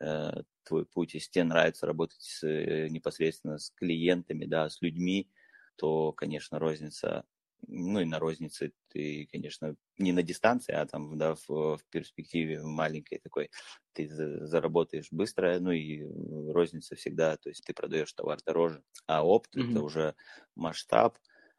[0.00, 1.14] э, твой путь.
[1.14, 5.30] Если тебе нравится работать с, э, непосредственно с клиентами, да, с людьми,
[5.76, 7.24] то, конечно, розница,
[7.68, 12.62] ну и на рознице ты, конечно, не на дистанции, а там, да, в, в перспективе
[12.62, 13.50] маленькой такой,
[13.92, 16.02] ты за- заработаешь быстро, ну и
[16.52, 19.70] розница всегда, то есть ты продаешь товар дороже, а опт Мгм.
[19.70, 20.14] это уже
[20.54, 21.18] масштаб.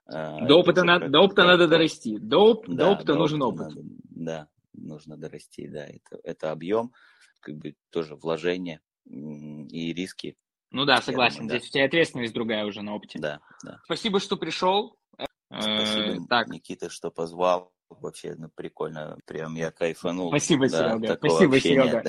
[0.10, 2.18] э, До опыта, надо, как- до опыта да, надо дорасти.
[2.18, 3.60] До, оп- до да, опыта до нужен опыт.
[3.68, 6.94] надо- да, нужно дорасти, да, это, это объем,
[7.42, 10.38] как бы тоже вложение и риски,
[10.72, 11.40] Ну да, согласен.
[11.40, 11.58] думаю, да.
[11.58, 13.20] Здесь у тебя ответственность другая уже на опыте.
[13.20, 13.80] да, да.
[13.86, 14.97] Спасибо, что пришел.
[15.50, 17.72] Спасибо, Э, так, Никита, что позвал.
[17.90, 19.18] Вообще, ну, прикольно.
[19.26, 20.28] Прям я кайфанул.
[20.30, 21.16] Спасибо, да, Серега.
[21.16, 21.60] Спасибо.
[21.60, 22.04] Серега.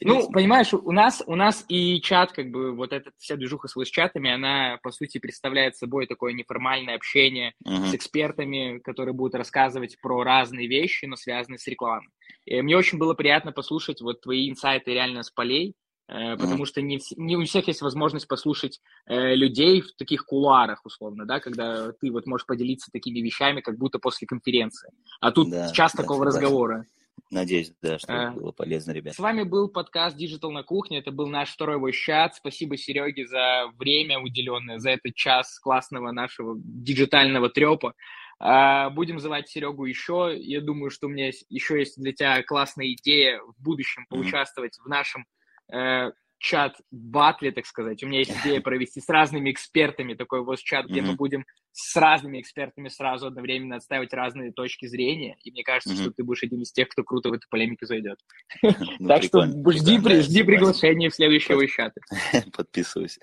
[0.00, 3.88] Ну, понимаешь, у нас, у нас и чат, как бы, вот эта вся движуха с
[3.88, 7.86] чатами, она, по сути, представляет собой такое неформальное общение Мгм.
[7.88, 12.08] с экспертами, которые будут рассказывать про разные вещи, но связанные с рекламой.
[12.46, 15.74] И мне очень было приятно послушать вот твои инсайты реально с полей,
[16.08, 20.84] потому что не, вс- не у всех есть возможность послушать э, людей в таких кулуарах,
[20.84, 24.90] условно, да, когда ты вот можешь поделиться такими вещами, как будто после конференции.
[25.20, 26.40] А тут Да, час да, такого согласен.
[26.42, 26.86] разговора.
[27.30, 28.30] Надеюсь, да, что А.
[28.30, 29.14] было полезно, ребят.
[29.14, 30.98] С вами был подкаст Digital на кухне.
[30.98, 32.36] Это был наш второй вощат.
[32.36, 37.92] Спасибо Сереге за время уделенное, за этот час классного нашего диджитального трепа.
[38.38, 40.34] А, Будем звать Серегу еще.
[40.38, 44.88] Я думаю, что у меня еще есть для тебя классная идея в будущем поучаствовать в
[44.88, 45.26] нашем
[45.72, 48.02] э, чат батли, так сказать.
[48.02, 51.94] У меня есть идея провести с разными экспертами такой вот чат, где мы будем с
[51.96, 55.36] разными экспертами сразу одновременно отстаивать разные точки зрения.
[55.44, 58.18] И мне кажется, что ты будешь один из тех, кто круто в эту полемику зайдет.
[58.98, 62.00] Ну, так что жди, жди приглашения в следующего чата.
[62.56, 63.18] Подписываюсь.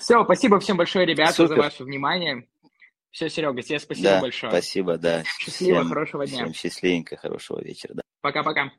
[0.00, 2.46] Все, спасибо всем большое, ребята, за ваше внимание.
[3.10, 4.52] Все, Серега, тебе спасибо да, большое.
[4.52, 5.24] Спасибо, да.
[5.24, 6.44] Счастливо, всем, хорошего дня.
[6.44, 7.94] Всем счастливенько, хорошего вечера.
[7.94, 8.02] Да.
[8.20, 8.70] Пока-пока.